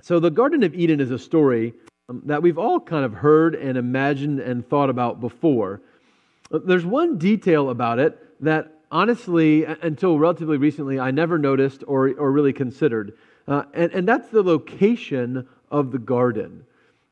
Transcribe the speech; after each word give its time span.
So, 0.00 0.20
the 0.20 0.30
Garden 0.30 0.62
of 0.62 0.74
Eden 0.74 1.00
is 1.00 1.10
a 1.10 1.18
story 1.18 1.74
um, 2.08 2.22
that 2.26 2.42
we've 2.42 2.58
all 2.58 2.80
kind 2.80 3.04
of 3.04 3.14
heard 3.14 3.54
and 3.54 3.76
imagined 3.76 4.40
and 4.40 4.66
thought 4.68 4.90
about 4.90 5.20
before. 5.20 5.80
Uh, 6.52 6.60
there's 6.64 6.86
one 6.86 7.18
detail 7.18 7.70
about 7.70 7.98
it 7.98 8.18
that 8.40 8.72
honestly, 8.90 9.64
until 9.64 10.18
relatively 10.18 10.56
recently, 10.56 10.98
I 10.98 11.10
never 11.10 11.38
noticed 11.38 11.84
or, 11.86 12.10
or 12.18 12.32
really 12.32 12.52
considered. 12.52 13.18
Uh, 13.46 13.64
and, 13.74 13.92
and 13.92 14.08
that's 14.08 14.28
the 14.28 14.42
location 14.42 15.48
of 15.70 15.90
the 15.90 15.98
garden. 15.98 16.64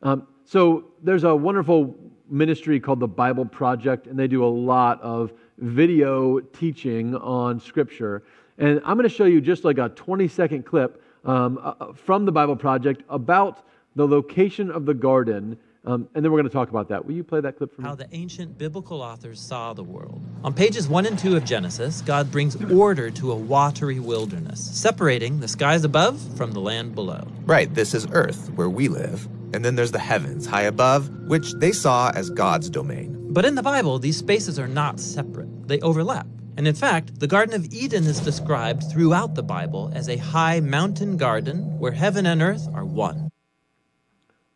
Um, 0.03 0.27
so 0.45 0.85
there's 1.03 1.25
a 1.25 1.35
wonderful 1.35 1.95
ministry 2.29 2.81
called 2.81 3.01
the 3.01 3.09
Bible 3.09 3.45
Project, 3.45 4.07
and 4.07 4.19
they 4.19 4.29
do 4.29 4.45
a 4.45 4.47
lot 4.47 5.01
of 5.03 5.33
video 5.59 6.39
teaching 6.41 7.15
on 7.17 7.59
Scripture. 7.59 8.23
And 8.59 8.81
I'm 8.85 8.97
going 8.97 9.09
to 9.09 9.15
show 9.15 9.25
you 9.25 9.41
just 9.41 9.65
like 9.65 9.79
a 9.79 9.89
20 9.91 10.29
second 10.29 10.65
clip 10.65 11.03
um, 11.27 11.59
uh, 11.59 11.75
uh, 11.81 11.93
from 11.93 12.25
the 12.25 12.33
Bible 12.33 12.57
Project 12.57 13.03
about 13.09 13.65
the 13.95 14.07
location 14.07 14.71
of 14.71 14.87
the 14.87 14.95
garden 14.95 15.59
um, 15.87 16.09
and 16.17 16.25
then 16.25 16.33
we're 16.33 16.39
going 16.39 16.49
to 16.49 16.53
talk 16.53 16.69
about 16.69 16.89
that. 16.89 17.05
Will 17.05 17.15
you 17.15 17.23
play 17.23 17.41
that 17.41 17.57
clip 17.57 17.73
for 17.73 17.81
me? 17.81 17.89
How 17.89 17.95
the 17.95 18.09
ancient 18.11 18.59
biblical 18.59 19.01
authors 19.01 19.41
saw 19.41 19.73
the 19.73 19.85
world. 19.85 20.21
On 20.43 20.53
pages 20.53 20.89
1 20.89 21.07
and 21.07 21.17
2 21.17 21.37
of 21.37 21.45
Genesis, 21.45 22.03
God 22.03 22.33
brings 22.33 22.57
order 22.73 23.09
to 23.13 23.31
a 23.31 23.37
watery 23.37 24.01
wilderness, 24.01 24.61
separating 24.61 25.39
the 25.39 25.47
skies 25.47 25.85
above 25.85 26.21
from 26.37 26.51
the 26.53 26.61
land 26.61 26.97
below. 26.97 27.29
Right, 27.45 27.73
this 27.73 27.95
is 27.95 28.09
Earth, 28.11 28.51
where 28.57 28.69
we 28.69 28.89
live. 28.89 29.29
And 29.55 29.65
then 29.65 29.77
there's 29.77 29.93
the 29.93 30.01
heavens 30.01 30.45
high 30.45 30.63
above, 30.63 31.09
which 31.29 31.53
they 31.53 31.71
saw 31.71 32.11
as 32.11 32.31
God's 32.31 32.69
domain. 32.69 33.33
But 33.33 33.45
in 33.45 33.55
the 33.55 33.63
Bible, 33.63 34.01
these 34.01 34.17
spaces 34.17 34.59
are 34.59 34.67
not 34.67 34.99
separate, 34.99 35.69
they 35.69 35.79
overlap. 35.81 36.27
And 36.57 36.67
in 36.67 36.75
fact, 36.75 37.21
the 37.21 37.27
Garden 37.27 37.55
of 37.55 37.73
Eden 37.73 38.05
is 38.05 38.19
described 38.19 38.85
throughout 38.91 39.35
the 39.35 39.43
Bible 39.43 39.93
as 39.95 40.09
a 40.09 40.17
high 40.17 40.61
mountain 40.61 41.19
garden 41.19 41.79
where 41.79 41.93
heaven 41.93 42.25
and 42.25 42.41
earth 42.41 42.67
are 42.73 42.85
one. 42.85 43.31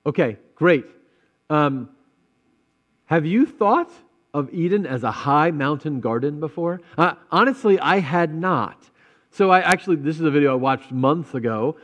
Okay, 0.07 0.39
great. 0.55 0.87
Um, 1.51 1.91
have 3.05 3.27
you 3.27 3.45
thought 3.45 3.91
of 4.33 4.49
Eden 4.55 4.87
as 4.87 5.03
a 5.03 5.11
high 5.11 5.51
mountain 5.51 6.01
garden 6.01 6.41
before? 6.41 6.81
Uh, 6.97 7.15
honestly, 7.31 7.79
I 7.79 7.99
had 7.99 8.35
not. 8.35 8.83
So 9.31 9.51
I 9.51 9.61
actually, 9.61 9.97
this 9.97 10.17
is 10.17 10.23
a 10.23 10.31
video 10.31 10.53
I 10.53 10.55
watched 10.55 10.91
months 10.93 11.35
ago, 11.35 11.77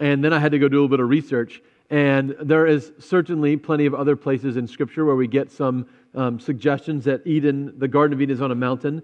and 0.00 0.22
then 0.22 0.34
I 0.34 0.38
had 0.38 0.52
to 0.52 0.58
go 0.58 0.68
do 0.68 0.76
a 0.76 0.78
little 0.82 0.88
bit 0.88 1.00
of 1.00 1.08
research. 1.08 1.62
And 1.88 2.36
there 2.40 2.66
is 2.66 2.92
certainly 2.98 3.56
plenty 3.56 3.86
of 3.86 3.94
other 3.94 4.16
places 4.16 4.56
in 4.56 4.66
Scripture 4.66 5.04
where 5.04 5.16
we 5.16 5.28
get 5.28 5.50
some 5.50 5.86
um, 6.14 6.38
suggestions 6.38 7.04
that 7.04 7.26
Eden, 7.26 7.78
the 7.78 7.88
Garden 7.88 8.12
of 8.12 8.20
Eden, 8.20 8.34
is 8.34 8.42
on 8.42 8.50
a 8.50 8.54
mountain. 8.54 9.02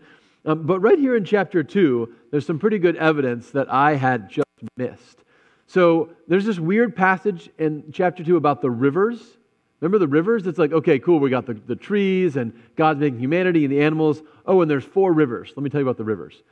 Um, 0.49 0.67
but 0.67 0.81
right 0.81 0.99
here 0.99 1.15
in 1.15 1.25
chapter 1.25 1.63
2, 1.63 2.15
there's 2.31 2.47
some 2.47 2.59
pretty 2.59 2.79
good 2.79 2.97
evidence 2.97 3.51
that 3.51 3.71
I 3.71 3.95
had 3.95 4.29
just 4.31 4.47
missed. 4.77 5.23
So 5.67 6.11
there's 6.27 6.47
this 6.47 6.59
weird 6.59 6.97
passage 6.97 7.51
in 7.59 7.85
chapter 7.93 8.25
2 8.25 8.37
about 8.37 8.63
the 8.63 8.71
rivers 8.71 9.39
Remember 9.81 9.99
the 9.99 10.09
rivers? 10.09 10.47
It's 10.47 10.59
like, 10.59 10.73
okay, 10.73 10.99
cool, 10.99 11.21
we 11.21 11.31
got 11.31 11.47
the, 11.47 11.55
the 11.55 11.77
trees 11.77 12.37
and 12.37 12.53
God's 12.75 13.01
making 13.01 13.21
humanity 13.21 13.65
and 13.65 13.73
the 13.73 13.81
animals. 13.81 14.23
Oh, 14.45 14.61
and 14.61 14.71
there's 14.71 14.85
four 14.85 15.13
rivers. 15.13 15.53
Let 15.57 15.63
me 15.63 15.71
tell 15.71 15.81
you 15.81 15.87
about 15.87 15.97
the 15.97 16.05
rivers. 16.05 16.43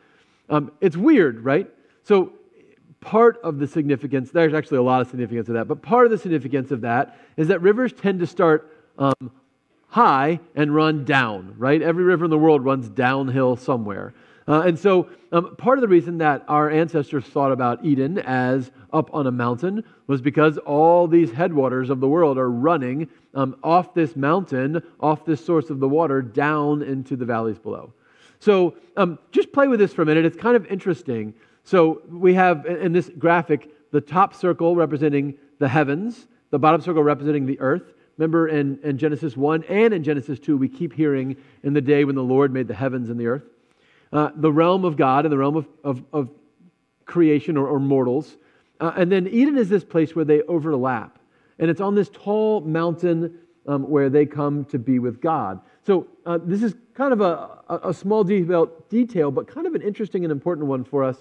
Um, 0.49 0.71
it's 0.81 0.97
weird, 0.97 1.45
right? 1.45 1.69
So, 2.05 2.33
part 3.01 3.39
of 3.43 3.59
the 3.59 3.67
significance, 3.67 4.31
there's 4.31 4.55
actually 4.55 4.79
a 4.79 4.83
lot 4.83 5.01
of 5.01 5.09
significance 5.09 5.49
of 5.49 5.55
that, 5.55 5.67
but 5.67 5.83
part 5.83 6.07
of 6.07 6.13
the 6.13 6.19
significance 6.19 6.71
of 6.71 6.81
that 6.83 7.19
is 7.37 7.49
that 7.49 7.61
rivers 7.63 7.93
tend 7.93 8.21
to 8.21 8.27
start 8.27 8.73
um, 8.99 9.31
high 9.97 10.39
and 10.55 10.75
run 10.75 11.07
down, 11.07 11.55
right? 11.57 11.81
Every 11.81 12.05
river 12.05 12.27
in 12.27 12.31
the 12.31 12.37
world 12.37 12.63
runs 12.63 12.87
downhill 12.91 13.57
somewhere. 13.57 14.13
Uh, 14.47 14.61
and 14.61 14.79
so, 14.79 15.09
um, 15.33 15.57
part 15.57 15.79
of 15.79 15.81
the 15.83 15.89
reason 15.89 16.19
that 16.19 16.45
our 16.49 16.71
ancestors 16.71 17.25
thought 17.25 17.51
about 17.51 17.83
Eden 17.83 18.19
as 18.19 18.71
up 18.93 19.09
on 19.15 19.27
a 19.27 19.31
mountain 19.31 19.83
was 20.07 20.21
because 20.21 20.59
all 20.59 21.09
these 21.09 21.33
headwaters 21.33 21.89
of 21.89 22.01
the 22.01 22.09
world 22.09 22.37
are 22.37 22.51
running 22.51 23.09
um, 23.33 23.57
off 23.65 23.95
this 23.95 24.15
mountain, 24.17 24.83
off 25.01 25.25
this 25.25 25.43
source 25.43 25.71
of 25.71 25.81
the 25.81 25.89
water, 25.89 26.21
down 26.21 26.83
into 26.83 27.17
the 27.17 27.25
valleys 27.25 27.59
below. 27.59 27.91
So, 28.39 28.75
um, 28.99 29.19
just 29.33 29.51
play 29.51 29.67
with 29.67 29.81
this 29.81 29.95
for 29.95 30.03
a 30.03 30.07
minute. 30.07 30.27
It's 30.27 30.37
kind 30.37 30.57
of 30.57 30.67
interesting. 30.67 31.33
So, 31.65 32.03
we 32.11 32.35
have 32.35 32.67
in 32.67 32.93
this 32.93 33.11
graphic 33.19 33.71
the 33.93 34.03
top 34.03 34.35
circle 34.35 34.77
representing 34.77 35.39
the 35.59 35.69
heavens, 35.69 36.29
the 36.51 36.59
bottom 36.59 36.83
circle 36.83 37.03
representing 37.03 37.47
the 37.47 37.59
earth. 37.61 37.95
Remember 38.19 38.49
in, 38.49 38.79
in 38.83 38.99
Genesis 38.99 39.37
1 39.37 39.65
and 39.65 39.93
in 39.93 40.03
Genesis 40.03 40.39
2, 40.39 40.57
we 40.57 40.69
keep 40.69 40.93
hearing 40.93 41.37
in 41.63 41.75
the 41.75 41.81
day 41.81 42.05
when 42.05 42.15
the 42.15 42.23
Lord 42.23 42.53
made 42.53 42.69
the 42.69 42.75
heavens 42.75 43.11
and 43.11 43.21
the 43.21 43.27
earth 43.27 43.43
uh, 44.13 44.31
the 44.37 44.53
realm 44.53 44.85
of 44.85 44.97
God 44.97 45.25
and 45.25 45.33
the 45.33 45.39
realm 45.39 45.57
of, 45.57 45.67
of, 45.85 46.03
of 46.13 46.31
creation 47.05 47.57
or, 47.57 47.69
or 47.69 47.79
mortals. 47.79 48.37
Uh, 48.81 48.93
and 48.97 49.11
then 49.11 49.27
Eden 49.27 49.57
is 49.59 49.69
this 49.69 49.85
place 49.85 50.15
where 50.15 50.25
they 50.25 50.43
overlap. 50.43 51.19
And 51.59 51.71
it's 51.71 51.81
on 51.81 51.95
this 51.95 52.11
tall 52.11 52.61
mountain 52.61 53.39
um, 53.67 53.89
where 53.89 54.11
they 54.11 54.27
come 54.27 54.65
to 54.67 54.79
be 54.79 54.99
with 54.99 55.21
God. 55.21 55.61
So 55.85 56.07
uh, 56.25 56.39
this 56.43 56.63
is 56.63 56.75
kind 56.95 57.13
of 57.13 57.21
a, 57.21 57.79
a, 57.85 57.95
small 57.95 58.25
detail, 58.25 58.71
detail, 58.89 59.31
but 59.31 59.49
kind 59.49 59.67
of 59.67 59.75
an 59.75 59.83
interesting 59.83 60.25
and 60.25 60.33
important 60.33 60.67
one 60.67 60.85
for 60.85 61.05
us. 61.05 61.17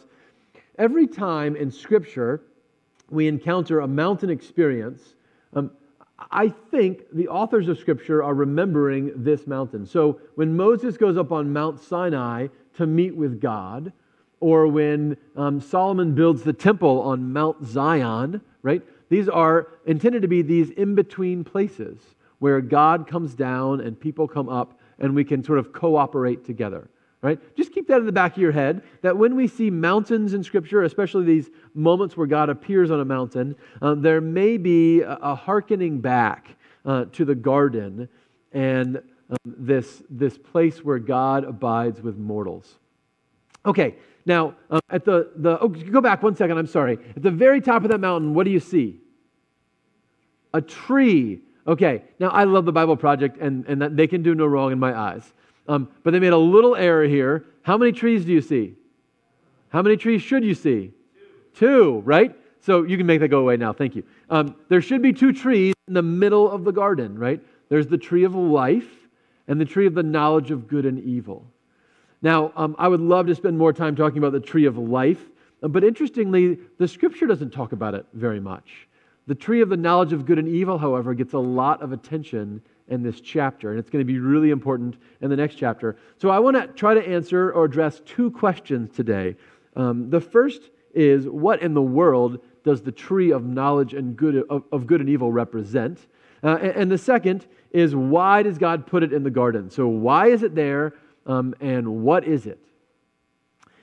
Every 0.77 1.07
time 1.07 1.55
in 1.55 1.71
Scripture 1.71 2.41
we 3.09 3.27
encounter 3.27 3.81
a 3.81 3.87
mountain 3.87 4.29
experience, 4.29 5.15
um, 5.53 5.71
I 6.17 6.49
think 6.71 7.03
the 7.11 7.27
authors 7.27 7.67
of 7.67 7.77
Scripture 7.77 8.23
are 8.23 8.33
remembering 8.33 9.11
this 9.15 9.47
mountain. 9.47 9.85
So 9.85 10.19
when 10.35 10.55
Moses 10.55 10.97
goes 10.97 11.17
up 11.17 11.31
on 11.31 11.51
Mount 11.51 11.81
Sinai 11.81 12.47
to 12.77 12.85
meet 12.85 13.15
with 13.15 13.41
God, 13.41 13.91
or 14.39 14.67
when 14.67 15.17
um, 15.35 15.59
Solomon 15.59 16.13
builds 16.13 16.43
the 16.43 16.53
temple 16.53 17.01
on 17.01 17.33
Mount 17.33 17.65
Zion, 17.65 18.41
right? 18.61 18.81
These 19.09 19.29
are 19.29 19.67
intended 19.85 20.21
to 20.21 20.27
be 20.27 20.41
these 20.41 20.69
in 20.71 20.95
between 20.95 21.43
places 21.43 21.99
where 22.39 22.61
God 22.61 23.07
comes 23.07 23.33
down 23.33 23.81
and 23.81 23.99
people 23.99 24.27
come 24.27 24.49
up 24.49 24.79
and 24.99 25.15
we 25.15 25.23
can 25.23 25.43
sort 25.43 25.59
of 25.59 25.73
cooperate 25.73 26.45
together, 26.45 26.89
right? 27.25 27.39
Just 27.57 27.73
keep 27.73 27.87
that 27.87 27.97
in 27.97 28.05
the 28.05 28.11
back 28.11 28.33
of 28.33 28.37
your 28.37 28.51
head 28.51 28.83
that 29.01 29.17
when 29.17 29.35
we 29.35 29.47
see 29.47 29.71
mountains 29.71 30.35
in 30.35 30.43
Scripture, 30.43 30.83
especially 30.83 31.25
these 31.25 31.49
moments 31.73 32.15
where 32.15 32.27
God 32.27 32.49
appears 32.49 32.91
on 32.91 32.99
a 32.99 33.05
mountain, 33.05 33.55
uh, 33.81 33.95
there 33.95 34.21
may 34.21 34.57
be 34.57 35.01
a, 35.01 35.15
a 35.15 35.33
hearkening 35.33 36.01
back 36.01 36.55
uh, 36.85 37.05
to 37.13 37.25
the 37.25 37.33
garden 37.33 38.07
and 38.51 38.97
um, 38.97 39.37
this, 39.43 40.03
this 40.07 40.37
place 40.37 40.85
where 40.85 40.99
God 40.99 41.45
abides 41.45 41.99
with 41.99 42.15
mortals. 42.15 42.75
Okay, 43.65 43.95
now 44.27 44.53
um, 44.69 44.81
at 44.91 45.03
the, 45.03 45.31
the, 45.35 45.59
oh, 45.59 45.67
go 45.67 46.01
back 46.01 46.21
one 46.21 46.35
second, 46.35 46.59
I'm 46.59 46.67
sorry. 46.67 46.99
At 47.15 47.23
the 47.23 47.31
very 47.31 47.59
top 47.59 47.83
of 47.83 47.89
that 47.89 47.99
mountain, 47.99 48.35
what 48.35 48.43
do 48.43 48.51
you 48.51 48.59
see? 48.59 48.99
A 50.53 50.61
tree. 50.61 51.41
Okay, 51.65 52.03
now 52.19 52.29
I 52.29 52.43
love 52.43 52.65
the 52.65 52.71
Bible 52.71 52.95
Project, 52.95 53.39
and, 53.39 53.65
and 53.65 53.97
they 53.97 54.05
can 54.05 54.21
do 54.21 54.35
no 54.35 54.45
wrong 54.45 54.71
in 54.71 54.77
my 54.77 54.95
eyes. 54.95 55.33
Um, 55.67 55.89
but 56.03 56.11
they 56.11 56.19
made 56.19 56.33
a 56.33 56.37
little 56.37 56.75
error 56.75 57.05
here. 57.05 57.45
How 57.63 57.77
many 57.77 57.91
trees 57.91 58.25
do 58.25 58.31
you 58.31 58.41
see? 58.41 58.75
How 59.69 59.81
many 59.81 59.97
trees 59.97 60.21
should 60.21 60.43
you 60.43 60.53
see? 60.53 60.91
Two, 61.53 61.59
two 61.59 61.99
right? 62.05 62.35
So 62.61 62.83
you 62.83 62.97
can 62.97 63.05
make 63.05 63.19
that 63.19 63.27
go 63.27 63.39
away 63.39 63.57
now. 63.57 63.73
Thank 63.73 63.95
you. 63.95 64.03
Um, 64.29 64.55
there 64.69 64.81
should 64.81 65.01
be 65.01 65.13
two 65.13 65.33
trees 65.33 65.73
in 65.87 65.93
the 65.93 66.01
middle 66.01 66.49
of 66.49 66.63
the 66.63 66.71
garden, 66.71 67.17
right? 67.17 67.39
There's 67.69 67.87
the 67.87 67.97
tree 67.97 68.23
of 68.23 68.35
life 68.35 68.89
and 69.47 69.59
the 69.61 69.65
tree 69.65 69.85
of 69.85 69.93
the 69.93 70.03
knowledge 70.03 70.51
of 70.51 70.67
good 70.67 70.85
and 70.85 70.99
evil. 70.99 71.45
Now, 72.21 72.51
um, 72.55 72.75
I 72.79 72.87
would 72.87 73.01
love 73.01 73.27
to 73.27 73.35
spend 73.35 73.57
more 73.57 73.73
time 73.73 73.95
talking 73.95 74.17
about 74.17 74.31
the 74.31 74.39
tree 74.39 74.65
of 74.65 74.77
life, 74.77 75.23
uh, 75.61 75.67
but 75.67 75.83
interestingly, 75.83 76.57
the 76.79 76.87
scripture 76.87 77.27
doesn't 77.27 77.51
talk 77.51 77.71
about 77.71 77.93
it 77.93 78.05
very 78.13 78.39
much. 78.39 78.87
The 79.27 79.35
tree 79.35 79.61
of 79.61 79.69
the 79.69 79.77
knowledge 79.77 80.13
of 80.13 80.25
good 80.25 80.39
and 80.39 80.47
evil, 80.47 80.77
however, 80.77 81.13
gets 81.13 81.33
a 81.33 81.39
lot 81.39 81.81
of 81.81 81.91
attention 81.91 82.61
in 82.87 83.01
this 83.01 83.19
chapter, 83.19 83.71
and 83.71 83.79
it's 83.79 83.89
going 83.89 84.01
to 84.01 84.05
be 84.05 84.19
really 84.19 84.51
important 84.51 84.97
in 85.21 85.29
the 85.29 85.35
next 85.35 85.55
chapter. 85.55 85.97
So 86.17 86.29
I 86.29 86.39
want 86.39 86.55
to 86.55 86.67
try 86.67 86.93
to 86.93 87.07
answer 87.07 87.51
or 87.51 87.65
address 87.65 88.01
two 88.05 88.29
questions 88.31 88.95
today. 88.95 89.35
Um, 89.75 90.09
the 90.09 90.21
first 90.21 90.69
is 90.93 91.27
what 91.27 91.61
in 91.61 91.73
the 91.73 91.81
world 91.81 92.39
does 92.63 92.81
the 92.81 92.91
tree 92.91 93.31
of 93.31 93.45
knowledge 93.45 93.93
and 93.93 94.15
good 94.15 94.43
of, 94.49 94.63
of 94.71 94.87
good 94.87 95.01
and 95.01 95.09
evil 95.09 95.31
represent? 95.31 95.99
Uh, 96.43 96.57
and, 96.61 96.71
and, 96.71 96.91
the 96.91 96.97
second 96.97 97.45
is 97.71 97.95
why 97.95 98.43
does 98.43 98.57
God 98.57 98.85
put 98.85 99.03
it 99.03 99.11
in 99.11 99.23
the 99.23 99.31
garden? 99.31 99.69
So, 99.69 99.87
why 99.87 100.27
is 100.27 100.43
it 100.43 100.53
there 100.53 100.93
um, 101.25 101.55
and 101.59 102.03
what 102.03 102.25
is 102.25 102.45
it? 102.45 102.59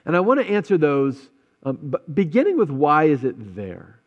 And 0.04 0.16
I 0.16 0.20
want 0.20 0.40
to 0.40 0.46
answer 0.46 0.78
those 0.78 1.30
um, 1.64 1.94
beginning 2.12 2.56
with 2.56 2.70
why 2.70 3.04
is 3.04 3.24
it 3.24 3.56
there? 3.56 4.00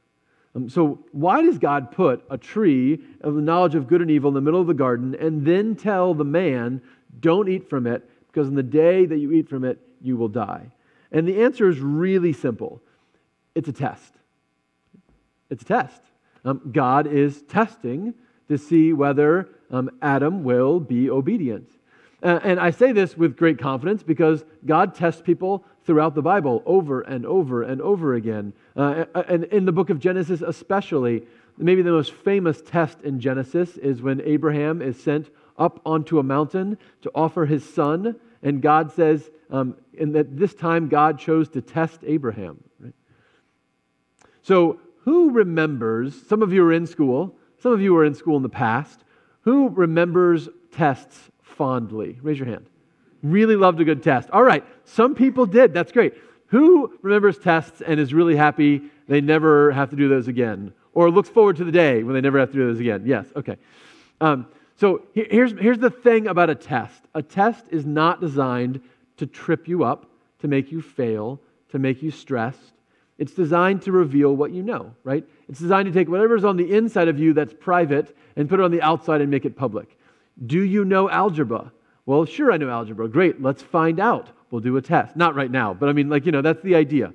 Um, 0.55 0.69
so, 0.69 0.99
why 1.11 1.41
does 1.41 1.57
God 1.57 1.91
put 1.91 2.23
a 2.29 2.37
tree 2.37 3.01
of 3.21 3.35
the 3.35 3.41
knowledge 3.41 3.75
of 3.75 3.87
good 3.87 4.01
and 4.01 4.09
evil 4.09 4.29
in 4.29 4.33
the 4.33 4.41
middle 4.41 4.61
of 4.61 4.67
the 4.67 4.73
garden 4.73 5.15
and 5.19 5.45
then 5.45 5.75
tell 5.75 6.13
the 6.13 6.23
man, 6.23 6.81
don't 7.19 7.49
eat 7.49 7.69
from 7.69 7.85
it, 7.85 8.09
because 8.27 8.47
in 8.47 8.55
the 8.55 8.63
day 8.63 9.05
that 9.05 9.17
you 9.17 9.31
eat 9.33 9.49
from 9.49 9.65
it, 9.65 9.79
you 10.01 10.15
will 10.15 10.29
die? 10.29 10.71
And 11.11 11.27
the 11.27 11.43
answer 11.43 11.69
is 11.69 11.79
really 11.79 12.33
simple 12.33 12.81
it's 13.53 13.69
a 13.69 13.73
test. 13.73 14.13
It's 15.49 15.63
a 15.63 15.65
test. 15.65 16.01
Um, 16.43 16.61
God 16.71 17.07
is 17.07 17.41
testing 17.43 18.13
to 18.49 18.57
see 18.57 18.93
whether 18.93 19.49
um, 19.71 19.89
Adam 20.01 20.43
will 20.43 20.79
be 20.79 21.09
obedient. 21.09 21.69
Uh, 22.21 22.39
and 22.43 22.59
I 22.59 22.71
say 22.71 22.91
this 22.91 23.17
with 23.17 23.37
great 23.37 23.59
confidence 23.59 24.03
because 24.03 24.43
God 24.65 24.95
tests 24.95 25.21
people 25.21 25.65
throughout 25.85 26.15
the 26.15 26.21
Bible 26.21 26.63
over 26.65 27.01
and 27.01 27.25
over 27.25 27.63
and 27.63 27.81
over 27.81 28.15
again. 28.15 28.53
Uh, 28.75 29.05
and 29.27 29.45
in 29.45 29.65
the 29.65 29.71
book 29.71 29.89
of 29.89 29.99
Genesis, 29.99 30.41
especially, 30.41 31.23
maybe 31.57 31.81
the 31.81 31.91
most 31.91 32.11
famous 32.11 32.61
test 32.61 33.01
in 33.01 33.19
Genesis 33.19 33.77
is 33.77 34.01
when 34.01 34.21
Abraham 34.21 34.81
is 34.81 35.01
sent 35.01 35.29
up 35.57 35.79
onto 35.85 36.19
a 36.19 36.23
mountain 36.23 36.77
to 37.01 37.11
offer 37.13 37.45
his 37.45 37.67
son. 37.67 38.15
And 38.41 38.61
God 38.61 38.91
says, 38.91 39.29
um, 39.49 39.75
and 39.97 40.15
that 40.15 40.37
this 40.37 40.53
time 40.53 40.89
God 40.89 41.19
chose 41.19 41.49
to 41.49 41.61
test 41.61 41.99
Abraham. 42.05 42.63
Right? 42.79 42.93
So, 44.41 44.79
who 45.03 45.31
remembers? 45.31 46.19
Some 46.27 46.41
of 46.41 46.51
you 46.51 46.65
are 46.65 46.73
in 46.73 46.87
school, 46.87 47.35
some 47.59 47.71
of 47.71 47.81
you 47.81 47.93
were 47.93 48.05
in 48.05 48.15
school 48.15 48.37
in 48.37 48.43
the 48.43 48.49
past. 48.49 49.03
Who 49.41 49.69
remembers 49.69 50.49
tests 50.71 51.29
fondly? 51.43 52.17
Raise 52.21 52.39
your 52.39 52.47
hand. 52.47 52.67
Really 53.25 53.55
loved 53.55 53.79
a 53.79 53.83
good 53.83 54.03
test. 54.03 54.29
All 54.29 54.43
right, 54.43 54.63
some 54.83 55.15
people 55.15 55.47
did. 55.47 55.73
That's 55.73 55.91
great. 55.91 56.13
Who 56.49 56.93
remembers 57.01 57.39
tests 57.39 57.81
and 57.81 57.99
is 57.99 58.13
really 58.13 58.35
happy 58.35 58.83
they 59.07 59.19
never 59.19 59.71
have 59.71 59.89
to 59.89 59.95
do 59.95 60.07
those 60.07 60.27
again? 60.27 60.73
Or 60.93 61.09
looks 61.09 61.29
forward 61.29 61.55
to 61.55 61.63
the 61.63 61.71
day 61.71 62.03
when 62.03 62.13
they 62.13 62.21
never 62.21 62.37
have 62.37 62.51
to 62.51 62.55
do 62.55 62.67
those 62.67 62.79
again? 62.79 63.01
Yes, 63.07 63.25
okay. 63.35 63.57
Um, 64.21 64.45
so 64.77 65.01
here's, 65.15 65.53
here's 65.53 65.79
the 65.79 65.89
thing 65.89 66.27
about 66.27 66.51
a 66.51 66.55
test 66.55 67.01
a 67.15 67.23
test 67.23 67.65
is 67.71 67.83
not 67.83 68.21
designed 68.21 68.79
to 69.17 69.25
trip 69.25 69.67
you 69.67 69.83
up, 69.83 70.05
to 70.41 70.47
make 70.47 70.71
you 70.71 70.79
fail, 70.79 71.41
to 71.71 71.79
make 71.79 72.03
you 72.03 72.11
stressed. 72.11 72.73
It's 73.17 73.33
designed 73.33 73.81
to 73.83 73.91
reveal 73.91 74.35
what 74.35 74.51
you 74.51 74.61
know, 74.61 74.93
right? 75.03 75.25
It's 75.49 75.59
designed 75.59 75.87
to 75.87 75.91
take 75.91 76.09
whatever's 76.09 76.43
on 76.43 76.57
the 76.57 76.71
inside 76.75 77.07
of 77.07 77.17
you 77.17 77.33
that's 77.33 77.55
private 77.59 78.15
and 78.35 78.47
put 78.47 78.59
it 78.59 78.63
on 78.63 78.69
the 78.69 78.83
outside 78.83 79.21
and 79.21 79.31
make 79.31 79.45
it 79.45 79.55
public. 79.55 79.97
Do 80.45 80.61
you 80.61 80.85
know 80.85 81.09
algebra? 81.09 81.71
Well, 82.05 82.25
sure, 82.25 82.51
I 82.51 82.57
know 82.57 82.69
algebra. 82.69 83.07
Great, 83.07 83.41
let's 83.41 83.63
find 83.63 83.99
out. 83.99 84.29
We'll 84.51 84.61
do 84.61 84.77
a 84.77 84.81
test. 84.81 85.15
Not 85.15 85.35
right 85.35 85.49
now, 85.49 85.73
but 85.73 85.89
I 85.89 85.93
mean, 85.93 86.09
like, 86.09 86.25
you 86.25 86.31
know, 86.31 86.41
that's 86.41 86.61
the 86.61 86.75
idea. 86.75 87.13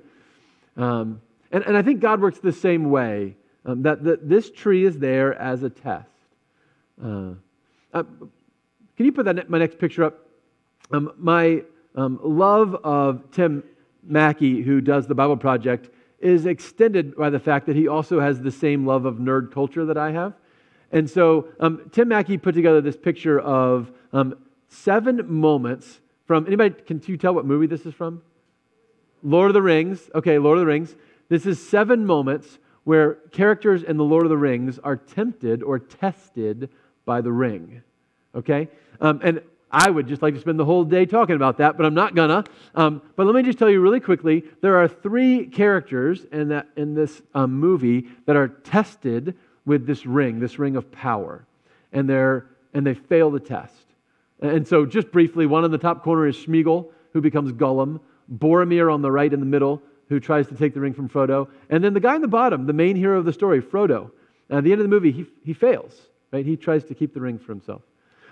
Um, 0.77 1.21
and, 1.51 1.63
and 1.63 1.77
I 1.77 1.81
think 1.81 2.01
God 2.01 2.21
works 2.21 2.39
the 2.39 2.51
same 2.51 2.89
way 2.89 3.35
um, 3.65 3.83
that, 3.83 4.03
that 4.03 4.27
this 4.27 4.51
tree 4.51 4.85
is 4.85 4.97
there 4.97 5.33
as 5.33 5.63
a 5.63 5.69
test. 5.69 6.07
Uh, 7.03 7.33
uh, 7.93 8.03
can 8.97 9.05
you 9.05 9.11
put 9.11 9.25
that 9.25 9.49
my 9.49 9.57
next 9.57 9.79
picture 9.79 10.03
up? 10.03 10.27
Um, 10.91 11.13
my 11.17 11.63
um, 11.95 12.19
love 12.21 12.75
of 12.83 13.31
Tim 13.31 13.63
Mackie, 14.03 14.61
who 14.61 14.81
does 14.81 15.07
the 15.07 15.15
Bible 15.15 15.37
Project, 15.37 15.89
is 16.19 16.45
extended 16.45 17.15
by 17.15 17.29
the 17.29 17.39
fact 17.39 17.65
that 17.65 17.75
he 17.75 17.87
also 17.87 18.19
has 18.19 18.41
the 18.41 18.51
same 18.51 18.85
love 18.85 19.05
of 19.05 19.15
nerd 19.15 19.51
culture 19.51 19.85
that 19.85 19.97
I 19.97 20.11
have. 20.11 20.33
And 20.91 21.09
so 21.09 21.47
um, 21.59 21.89
Tim 21.91 22.09
Mackie 22.09 22.37
put 22.37 22.53
together 22.53 22.81
this 22.81 22.97
picture 22.97 23.39
of 23.39 23.91
um, 24.13 24.35
seven 24.71 25.21
moments 25.31 25.99
from 26.25 26.47
anybody. 26.47 26.73
Can 26.85 27.01
you 27.05 27.17
tell 27.17 27.35
what 27.35 27.45
movie 27.45 27.67
this 27.67 27.85
is 27.85 27.93
from? 27.93 28.21
Lord 29.21 29.49
of 29.49 29.53
the 29.53 29.61
Rings. 29.61 30.09
Okay, 30.15 30.39
Lord 30.39 30.57
of 30.57 30.61
the 30.61 30.67
Rings. 30.67 30.95
This 31.29 31.45
is 31.45 31.65
seven 31.65 32.05
moments 32.05 32.57
where 32.83 33.15
characters 33.31 33.83
in 33.83 33.97
the 33.97 34.03
Lord 34.03 34.25
of 34.25 34.29
the 34.29 34.37
Rings 34.37 34.79
are 34.79 34.95
tempted 34.95 35.61
or 35.61 35.77
tested 35.77 36.69
by 37.05 37.21
the 37.21 37.31
ring. 37.31 37.83
Okay? 38.33 38.69
Um, 38.99 39.19
and 39.23 39.41
I 39.69 39.89
would 39.89 40.07
just 40.07 40.21
like 40.21 40.33
to 40.33 40.39
spend 40.39 40.59
the 40.59 40.65
whole 40.65 40.83
day 40.83 41.05
talking 41.05 41.35
about 41.35 41.57
that, 41.57 41.77
but 41.77 41.85
I'm 41.85 41.93
not 41.93 42.15
gonna. 42.15 42.43
Um, 42.75 43.01
but 43.15 43.25
let 43.25 43.35
me 43.35 43.43
just 43.43 43.59
tell 43.59 43.69
you 43.69 43.79
really 43.79 43.99
quickly 43.99 44.43
there 44.61 44.77
are 44.77 44.87
three 44.87 45.47
characters 45.47 46.25
in, 46.31 46.49
that, 46.49 46.67
in 46.75 46.93
this 46.93 47.21
um, 47.33 47.53
movie 47.53 48.07
that 48.25 48.35
are 48.35 48.47
tested 48.47 49.37
with 49.65 49.85
this 49.85 50.05
ring, 50.05 50.39
this 50.39 50.59
ring 50.59 50.75
of 50.75 50.91
power. 50.91 51.45
And, 51.93 52.09
they're, 52.09 52.47
and 52.73 52.85
they 52.85 52.93
fail 52.93 53.31
the 53.31 53.39
test. 53.39 53.90
And 54.41 54.67
so, 54.67 54.85
just 54.85 55.11
briefly, 55.11 55.45
one 55.45 55.63
in 55.65 55.71
the 55.71 55.77
top 55.77 56.03
corner 56.03 56.27
is 56.27 56.35
Smeagol, 56.35 56.87
who 57.13 57.21
becomes 57.21 57.51
Gollum, 57.51 57.99
Boromir 58.37 58.91
on 58.91 59.01
the 59.01 59.11
right 59.11 59.31
in 59.31 59.39
the 59.39 59.45
middle, 59.45 59.81
who 60.09 60.19
tries 60.19 60.47
to 60.47 60.55
take 60.55 60.73
the 60.73 60.79
ring 60.79 60.93
from 60.93 61.07
Frodo, 61.07 61.47
and 61.69 61.83
then 61.83 61.93
the 61.93 61.99
guy 61.99 62.15
in 62.15 62.21
the 62.21 62.27
bottom, 62.27 62.65
the 62.65 62.73
main 62.73 62.95
hero 62.95 63.19
of 63.19 63.25
the 63.25 63.33
story, 63.33 63.61
Frodo. 63.61 64.11
At 64.49 64.63
the 64.65 64.71
end 64.71 64.81
of 64.81 64.85
the 64.85 64.93
movie, 64.93 65.11
he, 65.11 65.25
he 65.45 65.53
fails, 65.53 65.95
right? 66.33 66.45
He 66.45 66.57
tries 66.57 66.83
to 66.85 66.93
keep 66.93 67.13
the 67.13 67.21
ring 67.21 67.39
for 67.39 67.53
himself. 67.53 67.81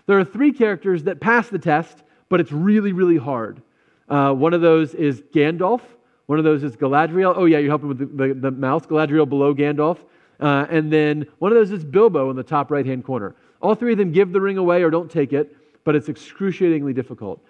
There 0.05 0.19
are 0.19 0.25
three 0.25 0.51
characters 0.51 1.03
that 1.03 1.21
pass 1.21 1.47
the 1.47 1.59
test, 1.59 2.03
but 2.27 2.41
it's 2.41 2.51
really, 2.51 2.91
really 2.91 3.17
hard. 3.17 3.61
Uh, 4.09 4.33
one 4.33 4.53
of 4.53 4.61
those 4.61 4.93
is 4.93 5.21
Gandalf. 5.33 5.81
One 6.25 6.37
of 6.37 6.43
those 6.43 6.63
is 6.63 6.75
Galadriel. 6.75 7.33
Oh, 7.35 7.45
yeah, 7.45 7.59
you're 7.59 7.71
helping 7.71 7.87
with 7.87 7.99
the, 7.99 8.05
the, 8.05 8.33
the 8.33 8.51
mouse. 8.51 8.85
Galadriel 8.85 9.29
below 9.29 9.53
Gandalf. 9.53 9.99
Uh, 10.39 10.65
and 10.69 10.91
then 10.91 11.27
one 11.39 11.51
of 11.51 11.57
those 11.57 11.71
is 11.71 11.85
Bilbo 11.85 12.29
in 12.29 12.35
the 12.35 12.43
top 12.43 12.71
right 12.71 12.85
hand 12.85 13.05
corner. 13.05 13.35
All 13.61 13.75
three 13.75 13.93
of 13.93 13.97
them 13.97 14.11
give 14.11 14.31
the 14.31 14.41
ring 14.41 14.57
away 14.57 14.83
or 14.83 14.89
don't 14.89 15.11
take 15.11 15.31
it, 15.33 15.55
but 15.89 15.95
it's 15.95 16.07
excruciatingly 16.07 16.93
difficult. 16.93 17.43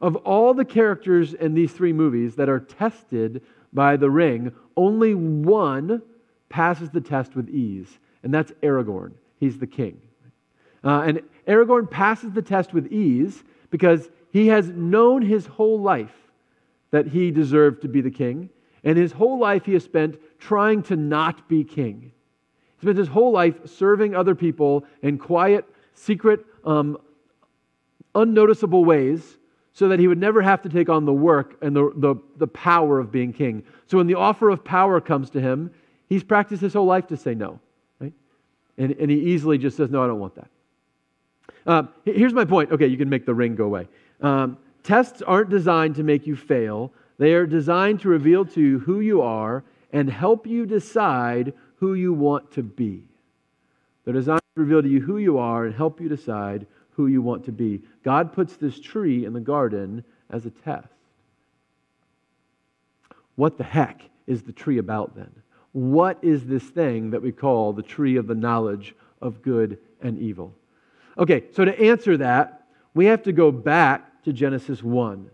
Of 0.00 0.16
all 0.16 0.52
the 0.52 0.64
characters 0.64 1.32
in 1.32 1.54
these 1.54 1.70
three 1.70 1.92
movies 1.92 2.34
that 2.34 2.48
are 2.48 2.58
tested 2.58 3.40
by 3.72 3.96
the 3.96 4.10
ring, 4.10 4.52
only 4.76 5.14
one 5.14 6.02
passes 6.48 6.90
the 6.90 7.00
test 7.00 7.36
with 7.36 7.48
ease, 7.48 8.00
and 8.24 8.34
that's 8.34 8.50
Aragorn. 8.64 9.12
He's 9.38 9.60
the 9.60 9.68
king. 9.68 10.00
Uh, 10.82 11.04
and 11.06 11.22
Aragorn 11.46 11.88
passes 11.88 12.32
the 12.32 12.42
test 12.42 12.74
with 12.74 12.92
ease 12.92 13.44
because 13.70 14.10
he 14.32 14.48
has 14.48 14.70
known 14.70 15.22
his 15.22 15.46
whole 15.46 15.80
life 15.80 16.16
that 16.90 17.06
he 17.06 17.30
deserved 17.30 17.82
to 17.82 17.88
be 17.88 18.00
the 18.00 18.10
king. 18.10 18.50
And 18.82 18.98
his 18.98 19.12
whole 19.12 19.38
life 19.38 19.66
he 19.66 19.74
has 19.74 19.84
spent 19.84 20.18
trying 20.40 20.82
to 20.82 20.96
not 20.96 21.48
be 21.48 21.62
king. 21.62 22.10
He 22.80 22.86
spent 22.86 22.98
his 22.98 23.06
whole 23.06 23.30
life 23.30 23.54
serving 23.66 24.16
other 24.16 24.34
people 24.34 24.84
in 25.00 25.16
quiet, 25.16 25.64
secret, 25.92 26.44
um, 26.64 26.98
unnoticeable 28.14 28.84
ways 28.84 29.38
so 29.72 29.88
that 29.88 29.98
he 29.98 30.06
would 30.06 30.18
never 30.18 30.40
have 30.40 30.62
to 30.62 30.68
take 30.68 30.88
on 30.88 31.04
the 31.04 31.12
work 31.12 31.56
and 31.60 31.74
the, 31.74 31.92
the, 31.96 32.14
the 32.36 32.46
power 32.46 33.00
of 33.00 33.10
being 33.10 33.32
king. 33.32 33.64
So 33.86 33.98
when 33.98 34.06
the 34.06 34.14
offer 34.14 34.48
of 34.50 34.64
power 34.64 35.00
comes 35.00 35.30
to 35.30 35.40
him, 35.40 35.70
he's 36.08 36.22
practiced 36.22 36.62
his 36.62 36.74
whole 36.74 36.86
life 36.86 37.08
to 37.08 37.16
say 37.16 37.34
no. 37.34 37.58
Right? 37.98 38.12
And, 38.78 38.92
and 38.92 39.10
he 39.10 39.18
easily 39.18 39.58
just 39.58 39.76
says, 39.76 39.90
No, 39.90 40.02
I 40.02 40.06
don't 40.06 40.20
want 40.20 40.36
that. 40.36 40.48
Um, 41.66 41.88
here's 42.04 42.32
my 42.32 42.44
point. 42.44 42.70
Okay, 42.70 42.86
you 42.86 42.96
can 42.96 43.08
make 43.08 43.26
the 43.26 43.34
ring 43.34 43.56
go 43.56 43.64
away. 43.64 43.88
Um, 44.20 44.58
tests 44.82 45.22
aren't 45.22 45.50
designed 45.50 45.96
to 45.96 46.02
make 46.02 46.26
you 46.26 46.36
fail, 46.36 46.92
they 47.18 47.34
are 47.34 47.46
designed 47.46 48.00
to 48.00 48.08
reveal 48.08 48.44
to 48.46 48.60
you 48.60 48.78
who 48.80 49.00
you 49.00 49.22
are 49.22 49.64
and 49.92 50.10
help 50.10 50.46
you 50.46 50.66
decide 50.66 51.52
who 51.76 51.94
you 51.94 52.12
want 52.12 52.50
to 52.52 52.62
be. 52.62 53.04
They're 54.04 54.14
designed 54.14 54.42
to 54.56 54.62
reveal 54.62 54.82
to 54.82 54.88
you 54.88 55.00
who 55.00 55.18
you 55.18 55.38
are 55.38 55.64
and 55.64 55.74
help 55.74 56.00
you 56.00 56.08
decide 56.08 56.66
who 56.94 57.06
you 57.06 57.22
want 57.22 57.44
to 57.44 57.52
be. 57.52 57.82
God 58.02 58.32
puts 58.32 58.56
this 58.56 58.78
tree 58.80 59.24
in 59.24 59.32
the 59.32 59.40
garden 59.40 60.04
as 60.30 60.46
a 60.46 60.50
test. 60.50 60.88
What 63.36 63.58
the 63.58 63.64
heck 63.64 64.02
is 64.26 64.42
the 64.42 64.52
tree 64.52 64.78
about 64.78 65.16
then? 65.16 65.30
What 65.72 66.18
is 66.22 66.46
this 66.46 66.62
thing 66.62 67.10
that 67.10 67.22
we 67.22 67.32
call 67.32 67.72
the 67.72 67.82
tree 67.82 68.16
of 68.16 68.26
the 68.26 68.34
knowledge 68.34 68.94
of 69.20 69.42
good 69.42 69.78
and 70.00 70.18
evil? 70.18 70.54
Okay, 71.18 71.44
so 71.52 71.64
to 71.64 71.78
answer 71.80 72.16
that, 72.18 72.66
we 72.94 73.06
have 73.06 73.24
to 73.24 73.32
go 73.32 73.50
back 73.50 74.22
to 74.22 74.32
Genesis 74.32 74.82
1. 74.82 75.30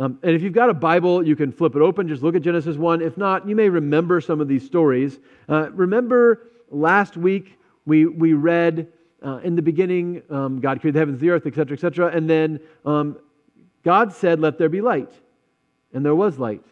Um, 0.00 0.18
and 0.24 0.34
if 0.34 0.42
you've 0.42 0.52
got 0.52 0.70
a 0.70 0.74
Bible, 0.74 1.24
you 1.24 1.36
can 1.36 1.52
flip 1.52 1.76
it 1.76 1.82
open, 1.82 2.08
just 2.08 2.22
look 2.22 2.34
at 2.34 2.42
Genesis 2.42 2.76
1. 2.76 3.00
If 3.00 3.16
not, 3.16 3.48
you 3.48 3.54
may 3.54 3.68
remember 3.68 4.20
some 4.20 4.40
of 4.40 4.48
these 4.48 4.66
stories. 4.66 5.20
Uh, 5.48 5.70
remember 5.70 6.50
last 6.70 7.16
week 7.16 7.56
we, 7.86 8.06
we 8.06 8.32
read 8.32 8.88
uh, 9.24 9.38
in 9.38 9.56
the 9.56 9.62
beginning, 9.62 10.22
um, 10.30 10.60
God 10.60 10.80
created 10.80 10.96
the 10.96 10.98
heavens, 11.00 11.20
the 11.20 11.30
earth, 11.30 11.46
etc., 11.46 11.74
etc. 11.74 12.08
And 12.14 12.28
then 12.28 12.60
um, 12.84 13.18
God 13.82 14.12
said, 14.12 14.40
Let 14.40 14.58
there 14.58 14.68
be 14.68 14.80
light. 14.80 15.12
And 15.92 16.04
there 16.04 16.14
was 16.14 16.38
light. 16.38 16.64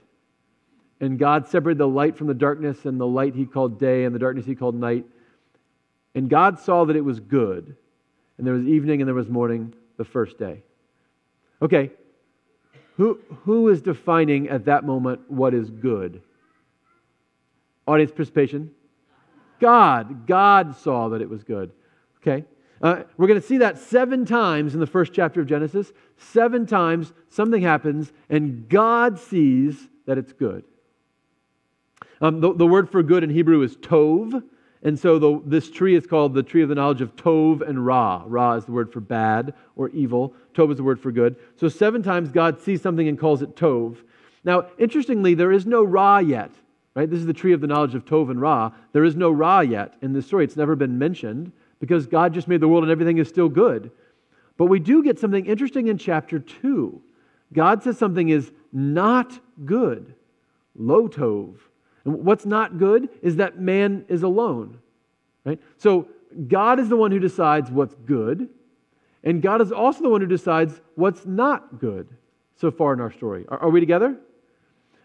And 1.00 1.18
God 1.18 1.49
separated 1.49 1.78
the 1.78 1.88
light 1.88 2.16
from 2.16 2.26
the 2.26 2.35
darkness, 2.35 2.85
and 2.85 3.00
the 3.00 3.06
light 3.06 3.35
he 3.35 3.47
called 3.47 3.78
day, 3.78 4.04
and 4.04 4.14
the 4.14 4.18
darkness 4.18 4.47
he 4.47 4.54
called 4.54 4.75
night. 4.75 5.04
And 6.14 6.28
God 6.28 6.59
saw 6.59 6.85
that 6.85 6.97
it 6.97 7.04
was 7.04 7.18
good 7.21 7.76
and 8.42 8.47
there 8.49 8.54
was 8.54 8.64
evening 8.64 9.00
and 9.00 9.06
there 9.06 9.14
was 9.14 9.28
morning 9.28 9.73
the 9.99 10.04
first 10.04 10.37
day. 10.37 10.64
Okay, 11.62 11.90
who, 12.97 13.21
who 13.44 13.68
is 13.68 13.80
defining 13.80 14.49
at 14.49 14.64
that 14.64 14.85
moment 14.85 15.21
what 15.30 15.54
is 15.54 15.71
good? 15.71 16.21
Audience 17.87 18.11
participation? 18.11 18.73
God. 19.61 20.26
God 20.26 20.76
saw 20.76 21.11
that 21.11 21.23
it 21.23 21.30
was 21.30 21.44
good. 21.44 21.71
Okay? 22.22 22.44
Uh, 22.80 23.02
we're 23.16 23.28
going 23.28 23.40
to 23.40 23.46
see 23.46 23.58
that 23.58 23.78
seven 23.78 24.24
times 24.24 24.74
in 24.74 24.80
the 24.80 24.86
first 24.86 25.12
chapter 25.12 25.40
of 25.40 25.46
Genesis. 25.46 25.92
Seven 26.16 26.66
times 26.66 27.12
something 27.28 27.62
happens, 27.62 28.12
and 28.28 28.68
God 28.68 29.18
sees 29.18 29.88
that 30.06 30.18
it's 30.18 30.32
good. 30.32 30.64
Um, 32.20 32.40
the, 32.40 32.54
the 32.54 32.66
word 32.66 32.90
for 32.90 33.02
good 33.02 33.22
in 33.22 33.30
Hebrew 33.30 33.62
is 33.62 33.76
tov. 33.76 34.42
And 34.84 34.98
so 34.98 35.18
the, 35.18 35.40
this 35.44 35.70
tree 35.70 35.94
is 35.94 36.06
called 36.06 36.34
the 36.34 36.42
tree 36.42 36.62
of 36.62 36.68
the 36.68 36.74
knowledge 36.74 37.02
of 37.02 37.14
Tov 37.14 37.66
and 37.66 37.86
Ra. 37.86 38.24
Ra 38.26 38.54
is 38.54 38.64
the 38.64 38.72
word 38.72 38.92
for 38.92 38.98
bad 38.98 39.54
or 39.76 39.90
evil. 39.90 40.34
Tov 40.54 40.72
is 40.72 40.76
the 40.76 40.82
word 40.82 41.00
for 41.00 41.12
good. 41.12 41.36
So 41.56 41.68
seven 41.68 42.02
times 42.02 42.32
God 42.32 42.60
sees 42.60 42.82
something 42.82 43.06
and 43.06 43.18
calls 43.18 43.42
it 43.42 43.54
Tov. 43.54 43.98
Now, 44.42 44.66
interestingly, 44.78 45.34
there 45.34 45.52
is 45.52 45.66
no 45.66 45.84
Ra 45.84 46.18
yet. 46.18 46.50
Right? 46.94 47.08
This 47.08 47.20
is 47.20 47.26
the 47.26 47.32
tree 47.32 47.52
of 47.52 47.60
the 47.60 47.68
knowledge 47.68 47.94
of 47.94 48.04
Tov 48.04 48.28
and 48.28 48.40
Ra. 48.40 48.72
There 48.92 49.04
is 49.04 49.14
no 49.14 49.30
Ra 49.30 49.60
yet 49.60 49.94
in 50.02 50.12
this 50.12 50.26
story. 50.26 50.44
It's 50.44 50.56
never 50.56 50.74
been 50.74 50.98
mentioned 50.98 51.52
because 51.82 52.06
God 52.06 52.32
just 52.32 52.46
made 52.46 52.60
the 52.60 52.68
world 52.68 52.84
and 52.84 52.92
everything 52.92 53.18
is 53.18 53.28
still 53.28 53.48
good. 53.48 53.90
But 54.56 54.66
we 54.66 54.78
do 54.78 55.02
get 55.02 55.18
something 55.18 55.46
interesting 55.46 55.88
in 55.88 55.98
chapter 55.98 56.38
2. 56.38 57.02
God 57.52 57.82
says 57.82 57.98
something 57.98 58.28
is 58.28 58.52
not 58.72 59.36
good, 59.64 60.14
lo 60.76 61.08
tov. 61.08 61.56
And 62.04 62.24
what's 62.24 62.46
not 62.46 62.78
good 62.78 63.08
is 63.20 63.34
that 63.36 63.58
man 63.58 64.04
is 64.08 64.22
alone. 64.22 64.78
Right? 65.44 65.60
So 65.76 66.06
God 66.46 66.78
is 66.78 66.88
the 66.88 66.96
one 66.96 67.10
who 67.10 67.18
decides 67.18 67.68
what's 67.68 67.96
good, 68.06 68.48
and 69.24 69.42
God 69.42 69.60
is 69.60 69.72
also 69.72 70.04
the 70.04 70.08
one 70.08 70.20
who 70.20 70.28
decides 70.28 70.80
what's 70.94 71.26
not 71.26 71.80
good 71.80 72.06
so 72.54 72.70
far 72.70 72.92
in 72.92 73.00
our 73.00 73.10
story. 73.10 73.44
Are, 73.48 73.58
are 73.58 73.70
we 73.70 73.80
together? 73.80 74.16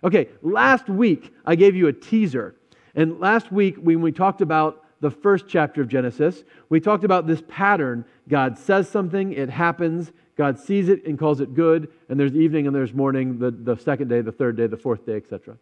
Okay, 0.03 0.27
last 0.43 0.89
week 0.89 1.34
I 1.43 1.55
gave 1.55 1.75
you 1.75 1.88
a 1.88 1.93
teaser. 1.93 2.53
And 2.93 3.19
last 3.19 3.51
week, 3.51 3.77
when 3.77 4.01
we 4.01 4.12
talked 4.12 4.41
about 4.41 4.84
the 5.00 5.12
first 5.12 5.46
chapter 5.48 5.82
of 5.82 5.88
Genesis, 5.88 6.44
we 6.70 6.80
talked 6.80 7.04
about 7.04 7.27
this 7.27 7.42
pattern. 7.48 8.06
God 8.27 8.58
says 8.58 8.89
something, 8.89 9.34
it 9.34 9.50
happens, 9.50 10.12
God 10.36 10.60
sees 10.60 10.89
it 10.89 11.06
and 11.06 11.18
calls 11.18 11.42
it 11.42 11.54
good, 11.54 11.92
and 12.10 12.20
there's 12.20 12.36
evening 12.36 12.68
and 12.68 12.75
there's 12.75 12.94
morning, 12.94 13.39
the, 13.39 13.51
the 13.51 13.75
second 13.75 14.08
day, 14.08 14.22
the 14.22 14.32
third 14.32 14.58
day, 14.58 14.68
the 14.68 14.77
fourth 14.77 15.06
day, 15.06 15.16
etc. 15.16 15.58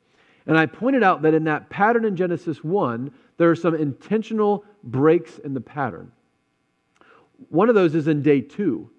And 0.45 0.57
I 0.57 0.65
pointed 0.65 1.03
out 1.03 1.21
that 1.23 1.33
in 1.33 1.45
that 1.45 1.69
pattern 1.69 2.05
in 2.05 2.15
Genesis 2.15 2.63
1, 2.63 3.11
there 3.37 3.49
are 3.49 3.55
some 3.55 3.75
intentional 3.75 4.63
breaks 4.83 5.39
in 5.39 5.53
the 5.53 5.61
pattern. 5.61 6.11
One 7.49 7.69
of 7.69 7.75
those 7.75 7.95
is 7.95 8.07
in 8.07 8.21
day 8.21 8.41
two. 8.41 8.89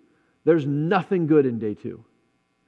There's 0.44 0.66
nothing 0.66 1.26
good 1.26 1.46
in 1.46 1.58
day 1.58 1.74
two. 1.74 2.04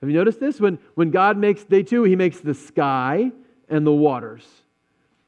Have 0.01 0.09
you 0.09 0.17
noticed 0.17 0.41
this? 0.41 0.61
When, 0.61 0.79
when 0.95 1.11
God 1.11 1.37
makes 1.37 1.65
day 1.65 1.83
two, 1.83 2.05
he 2.05 2.17
makes 2.17 2.41
the 2.41 2.55
sky 2.55 3.33
and 3.69 3.87
the 3.87 3.93
waters, 3.93 4.47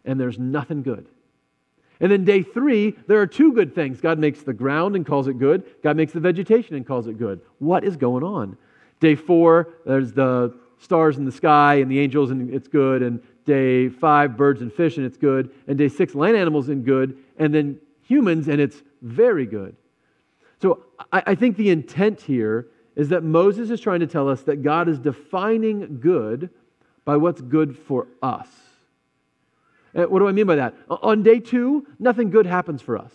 and 0.05 0.19
there's 0.19 0.39
nothing 0.39 0.83
good. 0.83 1.07
And 2.01 2.11
then 2.11 2.25
day 2.25 2.43
three, 2.43 2.97
there 3.07 3.21
are 3.21 3.27
two 3.27 3.53
good 3.53 3.75
things. 3.75 4.01
God 4.01 4.19
makes 4.19 4.43
the 4.43 4.55
ground 4.55 4.97
and 4.97 5.05
calls 5.05 5.29
it 5.29 5.39
good. 5.39 5.65
God 5.83 5.97
makes 5.97 6.13
the 6.13 6.21
vegetation 6.21 6.75
and 6.75 6.87
calls 6.87 7.07
it 7.07 7.19
good. 7.19 7.41
What 7.59 7.85
is 7.85 7.97
going 7.97 8.25
on? 8.25 8.57
Day 9.01 9.15
four, 9.15 9.69
there's 9.85 10.13
the 10.13 10.55
stars 10.79 11.19
in 11.19 11.27
the 11.27 11.33
sky 11.33 11.75
and 11.75 11.91
the 11.91 11.99
angels, 11.99 12.31
and 12.31 12.53
it's 12.53 12.69
good. 12.69 13.03
And 13.03 13.23
day 13.45 13.89
five, 13.89 14.37
birds 14.37 14.63
and 14.63 14.73
fish, 14.73 14.97
and 14.97 15.05
it's 15.05 15.19
good. 15.19 15.51
And 15.67 15.77
day 15.77 15.89
six, 15.89 16.15
land 16.15 16.37
animals, 16.37 16.71
and 16.71 16.85
good. 16.85 17.19
And 17.39 17.55
then 17.55 17.79
humans, 18.03 18.49
and 18.49 18.61
it's 18.61 18.83
very 19.03 19.47
good. 19.47 19.77
So 20.61 20.85
I, 21.13 21.23
I 21.29 21.35
think 21.35 21.57
the 21.57 21.71
intent 21.71 22.21
here 22.23 22.69
is 22.97 23.11
that 23.11 23.23
Moses 23.23 23.71
is 23.71 23.81
trying 23.81 24.01
to 24.01 24.07
tell 24.07 24.29
us 24.29 24.43
that 24.43 24.63
God 24.63 24.89
is 24.89 24.99
defining 24.99 26.01
good 26.01 26.51
by 27.05 27.17
what's 27.17 27.41
good 27.41 27.77
for 27.77 28.09
us. 28.23 28.49
Uh, 29.95 30.05
what 30.05 30.21
do 30.21 30.29
I 30.29 30.33
mean 30.33 30.47
by 30.47 30.57
that? 30.57 30.75
On 30.89 31.23
day 31.23 31.41
two, 31.41 31.87
nothing 31.99 32.31
good 32.31 32.47
happens 32.47 32.81
for 32.83 32.97
us. 32.97 33.13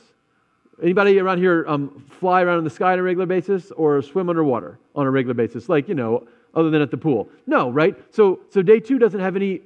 Anybody 0.82 1.20
around 1.20 1.38
here 1.38 1.63
um, 1.67 2.03
fly 2.20 2.41
around 2.41 2.58
in 2.58 2.63
the 2.65 2.70
sky 2.70 2.94
on 2.94 3.00
a 3.00 3.03
regular 3.03 3.25
basis 3.25 3.72
or 3.72 4.01
swim 4.01 4.29
underwater 4.29 4.77
on 4.94 5.08
a 5.08 5.12
regular 5.12 5.34
basis, 5.34 5.70
like, 5.70 5.88
you 5.88 5.96
know, 5.96 6.27
other 6.53 6.70
than 6.70 6.82
at 6.82 6.91
the 6.91 6.98
pool? 6.98 7.29
No, 7.48 7.70
right? 7.70 7.96
So, 8.13 8.41
so 8.50 8.62
day 8.62 8.79
two 8.79 9.00
doesn't 9.00 9.20
have 9.20 9.36
any 9.36 9.62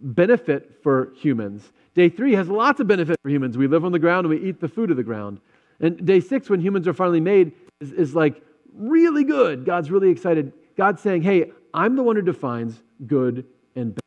benefit 0.00 0.78
for 0.82 1.12
humans. 1.16 1.72
Day 1.94 2.08
three 2.08 2.34
has 2.34 2.48
lots 2.48 2.80
of 2.80 2.86
benefit 2.86 3.18
for 3.22 3.30
humans. 3.30 3.56
We 3.56 3.66
live 3.66 3.84
on 3.84 3.92
the 3.92 3.98
ground 3.98 4.26
and 4.26 4.40
we 4.40 4.46
eat 4.46 4.60
the 4.60 4.68
food 4.68 4.90
of 4.90 4.96
the 4.96 5.02
ground. 5.02 5.40
And 5.80 6.04
day 6.04 6.20
six, 6.20 6.50
when 6.50 6.60
humans 6.60 6.86
are 6.86 6.94
finally 6.94 7.20
made, 7.20 7.52
is, 7.80 7.92
is 7.92 8.14
like 8.14 8.42
really 8.74 9.24
good. 9.24 9.64
God's 9.64 9.90
really 9.90 10.10
excited. 10.10 10.52
God's 10.76 11.00
saying, 11.00 11.22
hey, 11.22 11.52
I'm 11.72 11.96
the 11.96 12.02
one 12.02 12.16
who 12.16 12.22
defines 12.22 12.82
good 13.06 13.46
and 13.74 13.94
bad. 13.94 14.01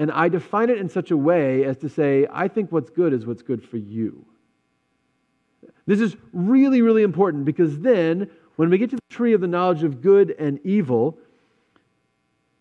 And 0.00 0.10
I 0.10 0.30
define 0.30 0.70
it 0.70 0.78
in 0.78 0.88
such 0.88 1.10
a 1.10 1.16
way 1.16 1.62
as 1.64 1.76
to 1.78 1.88
say, 1.90 2.26
I 2.32 2.48
think 2.48 2.72
what's 2.72 2.88
good 2.88 3.12
is 3.12 3.26
what's 3.26 3.42
good 3.42 3.62
for 3.62 3.76
you. 3.76 4.24
This 5.84 6.00
is 6.00 6.16
really, 6.32 6.80
really 6.80 7.02
important 7.02 7.44
because 7.44 7.78
then, 7.80 8.30
when 8.56 8.70
we 8.70 8.78
get 8.78 8.88
to 8.90 8.96
the 8.96 9.14
tree 9.14 9.34
of 9.34 9.42
the 9.42 9.46
knowledge 9.46 9.82
of 9.82 10.00
good 10.00 10.34
and 10.38 10.58
evil, 10.64 11.18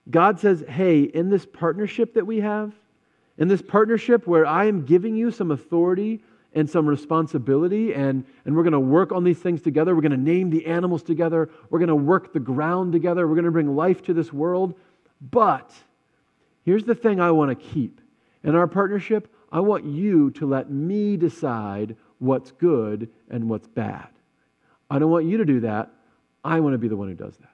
God 0.10 0.38
says, 0.42 0.66
hey, 0.68 1.04
in 1.04 1.30
this 1.30 1.46
partnership 1.46 2.14
that 2.16 2.28
we 2.28 2.42
have, 2.42 2.74
in 3.38 3.48
this 3.48 3.62
partnership 3.62 4.28
where 4.28 4.46
I 4.46 4.66
am 4.66 4.84
giving 4.84 5.16
you 5.16 5.32
some 5.32 5.52
authority 5.52 6.22
and 6.54 6.70
some 6.70 6.86
responsibility, 6.86 7.94
and, 7.94 8.26
and 8.44 8.54
we're 8.54 8.64
going 8.64 8.74
to 8.74 8.80
work 8.82 9.14
on 9.14 9.24
these 9.24 9.40
things 9.40 9.62
together. 9.62 9.96
We're 9.96 10.02
going 10.02 10.12
to 10.12 10.18
name 10.18 10.50
the 10.50 10.66
animals 10.66 11.04
together. 11.04 11.50
We're 11.70 11.80
going 11.80 11.88
to 11.88 11.96
work 11.96 12.34
the 12.34 12.42
ground 12.42 12.92
together. 12.92 13.26
We're 13.30 13.36
going 13.36 13.46
to 13.46 13.52
bring 13.52 13.78
life 13.78 14.02
to 14.04 14.14
this 14.14 14.34
world. 14.34 14.74
But 15.22 15.72
here's 16.70 16.84
the 16.84 16.94
thing 16.94 17.20
I 17.20 17.32
want 17.32 17.50
to 17.50 17.56
keep 17.56 18.00
in 18.44 18.54
our 18.54 18.68
partnership 18.68 19.34
I 19.52 19.60
want 19.60 19.86
you 19.86 20.30
to 20.32 20.46
let 20.46 20.70
me 20.70 21.18
decide 21.18 21.96
what's 22.20 22.52
good 22.52 23.10
and 23.32 23.50
what's 23.50 23.68
bad. 23.68 24.10
I 24.92 25.00
don't 25.00 25.10
want 25.10 25.26
you 25.26 25.38
to 25.38 25.46
do 25.46 25.62
that. 25.62 25.90
I 26.44 26.60
want 26.60 26.76
to 26.76 26.78
be 26.78 26.88
the 26.88 26.96
one 26.96 27.08
who 27.08 27.16
does 27.16 27.36
that. 27.38 27.50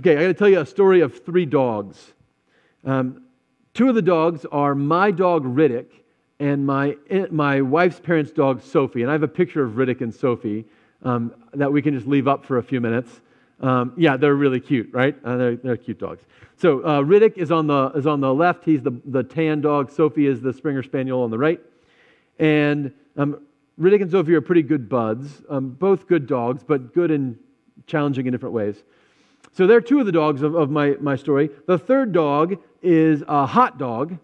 Okay, 0.00 0.16
I 0.16 0.22
got 0.22 0.28
to 0.28 0.34
tell 0.34 0.48
you 0.48 0.60
a 0.60 0.64
story 0.64 1.02
of 1.02 1.22
three 1.22 1.44
dogs. 1.44 2.14
Um, 2.86 3.24
two 3.74 3.90
of 3.90 3.94
the 3.94 4.00
dogs 4.00 4.46
are 4.50 4.74
my 4.74 5.10
dog 5.10 5.44
Riddick 5.44 5.88
and 6.40 6.64
my, 6.64 6.96
my 7.30 7.60
wife's 7.60 8.00
parents' 8.00 8.32
dog 8.32 8.62
Sophie. 8.62 9.02
And 9.02 9.10
I 9.10 9.12
have 9.12 9.22
a 9.22 9.28
picture 9.28 9.62
of 9.62 9.72
Riddick 9.72 10.00
and 10.00 10.14
Sophie 10.14 10.64
um, 11.02 11.34
that 11.52 11.70
we 11.70 11.82
can 11.82 11.92
just 11.92 12.06
leave 12.06 12.26
up 12.26 12.46
for 12.46 12.56
a 12.56 12.62
few 12.62 12.80
minutes. 12.80 13.20
Um, 13.62 13.94
yeah, 13.96 14.16
they're 14.16 14.34
really 14.34 14.60
cute, 14.60 14.90
right? 14.92 15.16
Uh, 15.24 15.36
they're, 15.36 15.56
they're 15.56 15.76
cute 15.76 15.98
dogs. 15.98 16.24
So 16.56 16.80
uh, 16.80 17.00
Riddick 17.00 17.38
is 17.38 17.52
on, 17.52 17.68
the, 17.68 17.92
is 17.94 18.06
on 18.06 18.20
the 18.20 18.34
left. 18.34 18.64
He's 18.64 18.82
the, 18.82 19.00
the 19.04 19.22
tan 19.22 19.60
dog. 19.60 19.90
Sophie 19.90 20.26
is 20.26 20.40
the 20.40 20.52
Springer 20.52 20.82
Spaniel 20.82 21.22
on 21.22 21.30
the 21.30 21.38
right. 21.38 21.60
And 22.38 22.92
um, 23.16 23.40
Riddick 23.80 24.02
and 24.02 24.10
Sophie 24.10 24.34
are 24.34 24.40
pretty 24.40 24.62
good 24.62 24.88
buds, 24.88 25.42
um, 25.48 25.70
both 25.70 26.08
good 26.08 26.26
dogs, 26.26 26.64
but 26.66 26.92
good 26.92 27.10
and 27.10 27.38
challenging 27.86 28.26
in 28.26 28.32
different 28.32 28.54
ways. 28.54 28.82
So 29.52 29.66
they're 29.66 29.80
two 29.80 30.00
of 30.00 30.06
the 30.06 30.12
dogs 30.12 30.42
of, 30.42 30.54
of 30.54 30.70
my, 30.70 30.96
my 31.00 31.16
story. 31.16 31.50
The 31.66 31.78
third 31.78 32.12
dog 32.12 32.58
is 32.82 33.22
a 33.28 33.46
hot 33.46 33.78
dog, 33.78 34.18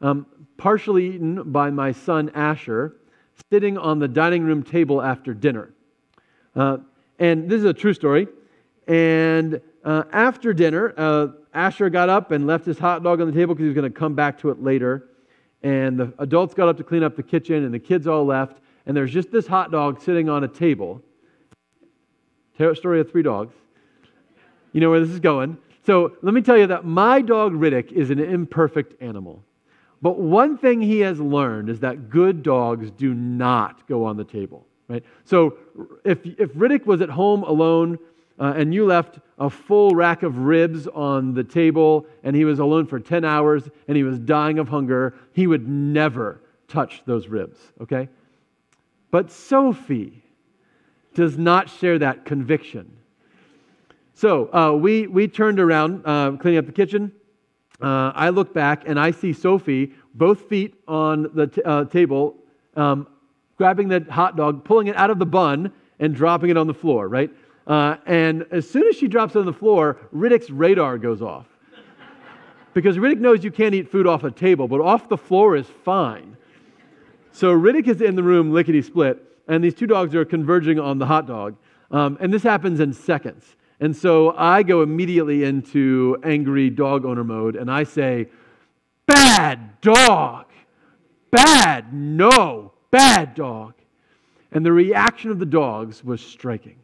um, 0.00 0.26
partially 0.56 1.14
eaten 1.14 1.52
by 1.52 1.70
my 1.70 1.92
son 1.92 2.30
Asher, 2.34 2.96
sitting 3.50 3.76
on 3.76 3.98
the 3.98 4.08
dining 4.08 4.44
room 4.44 4.62
table 4.62 5.02
after 5.02 5.34
dinner. 5.34 5.72
Uh, 6.54 6.78
and 7.18 7.48
this 7.48 7.58
is 7.58 7.64
a 7.64 7.72
true 7.72 7.94
story. 7.94 8.28
And 8.86 9.60
uh, 9.84 10.04
after 10.12 10.52
dinner, 10.52 10.94
uh, 10.96 11.28
Asher 11.52 11.90
got 11.90 12.08
up 12.08 12.30
and 12.30 12.46
left 12.46 12.66
his 12.66 12.78
hot 12.78 13.02
dog 13.02 13.20
on 13.20 13.26
the 13.26 13.32
table 13.32 13.54
because 13.54 13.64
he 13.64 13.68
was 13.68 13.74
going 13.74 13.90
to 13.90 13.98
come 13.98 14.14
back 14.14 14.38
to 14.40 14.50
it 14.50 14.62
later. 14.62 15.08
And 15.62 15.98
the 15.98 16.12
adults 16.18 16.54
got 16.54 16.68
up 16.68 16.76
to 16.76 16.84
clean 16.84 17.02
up 17.02 17.16
the 17.16 17.22
kitchen, 17.22 17.64
and 17.64 17.72
the 17.72 17.78
kids 17.78 18.06
all 18.06 18.24
left. 18.24 18.58
And 18.86 18.96
there's 18.96 19.12
just 19.12 19.30
this 19.30 19.46
hot 19.46 19.70
dog 19.70 20.02
sitting 20.02 20.28
on 20.28 20.44
a 20.44 20.48
table. 20.48 21.02
Story 22.74 23.00
of 23.00 23.10
three 23.10 23.22
dogs. 23.22 23.54
You 24.72 24.80
know 24.80 24.90
where 24.90 25.00
this 25.00 25.10
is 25.10 25.20
going. 25.20 25.58
So 25.86 26.16
let 26.22 26.34
me 26.34 26.40
tell 26.40 26.56
you 26.56 26.66
that 26.68 26.84
my 26.84 27.20
dog 27.20 27.52
Riddick 27.52 27.92
is 27.92 28.10
an 28.10 28.18
imperfect 28.18 29.00
animal. 29.02 29.44
But 30.02 30.18
one 30.18 30.58
thing 30.58 30.80
he 30.80 31.00
has 31.00 31.18
learned 31.20 31.68
is 31.68 31.80
that 31.80 32.10
good 32.10 32.42
dogs 32.42 32.90
do 32.90 33.14
not 33.14 33.86
go 33.88 34.04
on 34.04 34.16
the 34.16 34.24
table, 34.24 34.66
right? 34.88 35.02
So 35.24 35.56
if, 36.04 36.24
if 36.24 36.52
Riddick 36.52 36.86
was 36.86 37.00
at 37.00 37.08
home 37.08 37.42
alone 37.42 37.98
uh, 38.38 38.54
and 38.56 38.74
you 38.74 38.84
left 38.84 39.18
a 39.38 39.48
full 39.48 39.94
rack 39.94 40.22
of 40.22 40.38
ribs 40.38 40.86
on 40.88 41.34
the 41.34 41.44
table 41.44 42.06
and 42.22 42.34
he 42.34 42.44
was 42.44 42.58
alone 42.58 42.86
for 42.86 42.98
10 42.98 43.24
hours 43.24 43.68
and 43.88 43.96
he 43.96 44.02
was 44.02 44.18
dying 44.18 44.58
of 44.58 44.68
hunger, 44.68 45.14
he 45.32 45.46
would 45.46 45.68
never 45.68 46.40
touch 46.68 47.02
those 47.06 47.28
ribs, 47.28 47.58
okay? 47.80 48.08
But 49.10 49.30
Sophie 49.30 50.22
does 51.14 51.38
not 51.38 51.70
share 51.70 51.98
that 52.00 52.24
conviction. 52.24 52.96
So 54.14 54.52
uh, 54.52 54.72
we, 54.72 55.06
we 55.06 55.28
turned 55.28 55.60
around, 55.60 56.02
uh, 56.04 56.32
cleaning 56.32 56.58
up 56.58 56.66
the 56.66 56.72
kitchen. 56.72 57.12
Uh, 57.80 58.12
I 58.14 58.30
look 58.30 58.54
back 58.54 58.84
and 58.86 58.98
I 58.98 59.10
see 59.10 59.32
Sophie, 59.32 59.92
both 60.14 60.48
feet 60.48 60.74
on 60.86 61.30
the 61.34 61.48
t- 61.48 61.62
uh, 61.62 61.84
table, 61.84 62.36
um, 62.76 63.08
grabbing 63.56 63.88
the 63.88 64.04
hot 64.10 64.36
dog, 64.36 64.64
pulling 64.64 64.86
it 64.86 64.96
out 64.96 65.10
of 65.10 65.18
the 65.18 65.26
bun, 65.26 65.72
and 65.98 66.14
dropping 66.14 66.50
it 66.50 66.56
on 66.56 66.66
the 66.66 66.74
floor, 66.74 67.08
right? 67.08 67.30
Uh, 67.66 67.96
and 68.06 68.46
as 68.50 68.68
soon 68.68 68.86
as 68.88 68.96
she 68.96 69.08
drops 69.08 69.36
on 69.36 69.46
the 69.46 69.52
floor, 69.52 69.98
Riddick's 70.14 70.50
radar 70.50 70.98
goes 70.98 71.22
off. 71.22 71.46
because 72.74 72.96
Riddick 72.96 73.20
knows 73.20 73.42
you 73.42 73.50
can't 73.50 73.74
eat 73.74 73.90
food 73.90 74.06
off 74.06 74.24
a 74.24 74.30
table, 74.30 74.68
but 74.68 74.80
off 74.80 75.08
the 75.08 75.16
floor 75.16 75.56
is 75.56 75.66
fine. 75.84 76.36
So 77.32 77.52
Riddick 77.52 77.88
is 77.88 78.00
in 78.00 78.16
the 78.16 78.22
room, 78.22 78.52
lickety 78.52 78.82
split, 78.82 79.22
and 79.48 79.62
these 79.62 79.74
two 79.74 79.86
dogs 79.86 80.14
are 80.14 80.24
converging 80.24 80.78
on 80.78 80.98
the 80.98 81.06
hot 81.06 81.26
dog. 81.26 81.56
Um, 81.90 82.18
and 82.20 82.32
this 82.32 82.42
happens 82.42 82.80
in 82.80 82.92
seconds. 82.92 83.56
And 83.80 83.94
so 83.94 84.34
I 84.36 84.62
go 84.62 84.82
immediately 84.82 85.44
into 85.44 86.16
angry 86.24 86.70
dog 86.70 87.04
owner 87.04 87.24
mode 87.24 87.56
and 87.56 87.70
I 87.70 87.84
say, 87.84 88.28
Bad 89.06 89.80
dog! 89.80 90.46
Bad, 91.30 91.92
no, 91.92 92.72
bad 92.90 93.34
dog. 93.34 93.74
And 94.52 94.64
the 94.64 94.72
reaction 94.72 95.30
of 95.30 95.40
the 95.40 95.46
dogs 95.46 96.04
was 96.04 96.20
striking. 96.20 96.76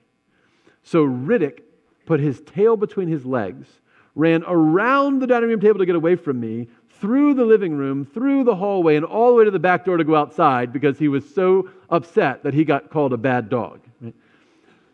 So 0.91 1.07
Riddick 1.07 1.61
put 2.05 2.19
his 2.19 2.41
tail 2.41 2.77
between 2.77 3.07
his 3.07 3.25
legs, 3.25 3.69
ran 4.17 4.43
around 4.45 5.21
the 5.21 5.27
dining 5.29 5.49
room 5.49 5.61
table 5.61 5.79
to 5.79 5.87
get 5.87 5.95
away 5.95 6.17
from 6.17 6.41
me, 6.41 6.67
through 7.01 7.35
the 7.35 7.45
living 7.45 7.77
room, 7.77 8.05
through 8.05 8.43
the 8.43 8.57
hallway, 8.57 8.97
and 8.97 9.05
all 9.05 9.29
the 9.29 9.35
way 9.37 9.45
to 9.45 9.53
the 9.53 9.61
back 9.61 9.85
door 9.85 9.99
to 9.99 10.03
go 10.03 10.17
outside 10.17 10.73
because 10.73 10.99
he 10.99 11.07
was 11.07 11.33
so 11.33 11.71
upset 11.91 12.43
that 12.43 12.55
he 12.55 12.65
got 12.65 12.91
called 12.91 13.13
a 13.13 13.17
bad 13.17 13.49
dog. 13.49 13.79
Right? 14.01 14.13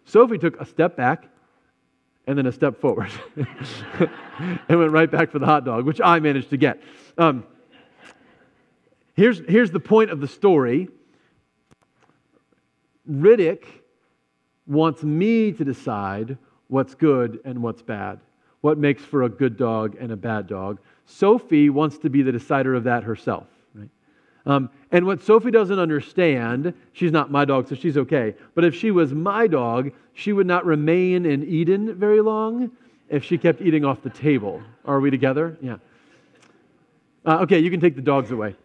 Sophie 0.05 0.37
took 0.37 0.61
a 0.61 0.67
step 0.67 0.99
back 0.99 1.29
and 2.27 2.37
then 2.37 2.45
a 2.45 2.53
step 2.53 2.79
forward 2.79 3.11
and 4.69 4.79
went 4.79 4.93
right 4.93 5.11
back 5.11 5.31
for 5.31 5.39
the 5.39 5.47
hot 5.47 5.65
dog, 5.65 5.87
which 5.87 6.03
I 6.05 6.21
managed 6.21 6.51
to 6.51 6.59
get. 6.59 6.79
Um, 7.17 7.43
here's, 9.15 9.41
here's 9.49 9.71
the 9.71 9.81
point 9.81 10.11
of 10.11 10.21
the 10.21 10.29
story 10.29 10.91
Riddick 13.11 13.65
wants 14.67 15.03
me 15.03 15.53
to 15.53 15.65
decide 15.65 16.37
what's 16.69 16.95
good 16.95 17.41
and 17.45 17.63
what's 17.63 17.83
bad, 17.83 18.19
what 18.61 18.79
makes 18.79 19.05
for 19.05 19.25
a 19.25 19.29
good 19.29 19.57
dog 19.57 19.97
and 20.01 20.13
a 20.13 20.17
bad 20.17 20.47
dog. 20.47 20.79
Sophie 21.05 21.71
wants 21.71 21.99
to 21.99 22.11
be 22.11 22.23
the 22.23 22.33
decider 22.33 22.75
of 22.75 22.85
that 22.85 23.05
herself. 23.05 23.47
Right? 23.75 23.89
Um, 24.45 24.71
and 24.91 25.07
what 25.07 25.23
Sophie 25.23 25.51
doesn't 25.53 25.79
understand, 25.79 26.75
she's 26.93 27.13
not 27.13 27.31
my 27.31 27.45
dog, 27.45 27.69
so 27.69 27.75
she's 27.75 27.97
okay. 27.97 28.35
But 28.55 28.65
if 28.65 28.75
she 28.75 28.91
was 28.91 29.13
my 29.13 29.47
dog, 29.47 29.93
she 30.15 30.33
would 30.33 30.47
not 30.47 30.65
remain 30.65 31.27
in 31.27 31.45
Eden 31.45 31.95
very 31.95 32.21
long 32.21 32.73
if 33.09 33.23
she 33.25 33.39
kept 33.39 33.61
eating 33.61 33.85
off 33.85 34.03
the 34.03 34.11
table. 34.11 34.61
Are 34.85 34.99
we 34.99 35.11
together? 35.11 35.57
Yeah. 35.61 35.77
Uh, 37.25 37.39
okay, 37.41 37.59
you 37.59 37.71
can 37.71 37.81
take 37.81 37.95
the 37.95 38.03
dogs 38.03 38.31
away. 38.31 38.57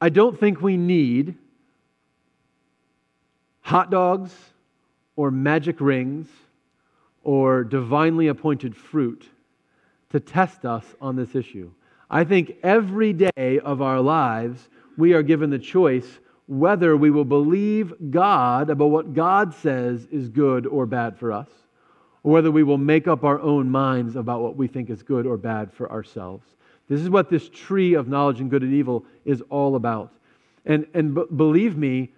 I 0.00 0.08
don't 0.08 0.38
think 0.38 0.62
we 0.62 0.78
need 0.78 1.36
hot 3.70 3.88
dogs 3.88 4.32
or 5.14 5.30
magic 5.30 5.80
rings 5.80 6.26
or 7.22 7.62
divinely 7.62 8.26
appointed 8.26 8.76
fruit 8.76 9.28
to 10.10 10.18
test 10.18 10.64
us 10.64 10.84
on 11.00 11.14
this 11.14 11.36
issue. 11.36 11.70
I 12.10 12.24
think 12.24 12.56
every 12.64 13.12
day 13.12 13.60
of 13.62 13.80
our 13.80 14.00
lives, 14.00 14.68
we 14.96 15.12
are 15.12 15.22
given 15.22 15.50
the 15.50 15.58
choice 15.60 16.18
whether 16.48 16.96
we 16.96 17.12
will 17.12 17.24
believe 17.24 17.94
God 18.10 18.70
about 18.70 18.90
what 18.90 19.14
God 19.14 19.54
says 19.54 20.04
is 20.10 20.28
good 20.28 20.66
or 20.66 20.84
bad 20.84 21.16
for 21.16 21.30
us, 21.30 21.48
or 22.24 22.32
whether 22.32 22.50
we 22.50 22.64
will 22.64 22.76
make 22.76 23.06
up 23.06 23.22
our 23.22 23.38
own 23.40 23.70
minds 23.70 24.16
about 24.16 24.42
what 24.42 24.56
we 24.56 24.66
think 24.66 24.90
is 24.90 25.04
good 25.04 25.26
or 25.26 25.36
bad 25.36 25.72
for 25.72 25.88
ourselves. 25.92 26.44
This 26.88 27.00
is 27.00 27.08
what 27.08 27.30
this 27.30 27.48
tree 27.50 27.94
of 27.94 28.08
knowledge 28.08 28.40
and 28.40 28.50
good 28.50 28.64
and 28.64 28.74
evil 28.74 29.04
is 29.24 29.44
all 29.48 29.76
about. 29.76 30.12
And, 30.66 30.88
and 30.92 31.14
b- 31.14 31.22
believe 31.36 31.76
me, 31.76 32.10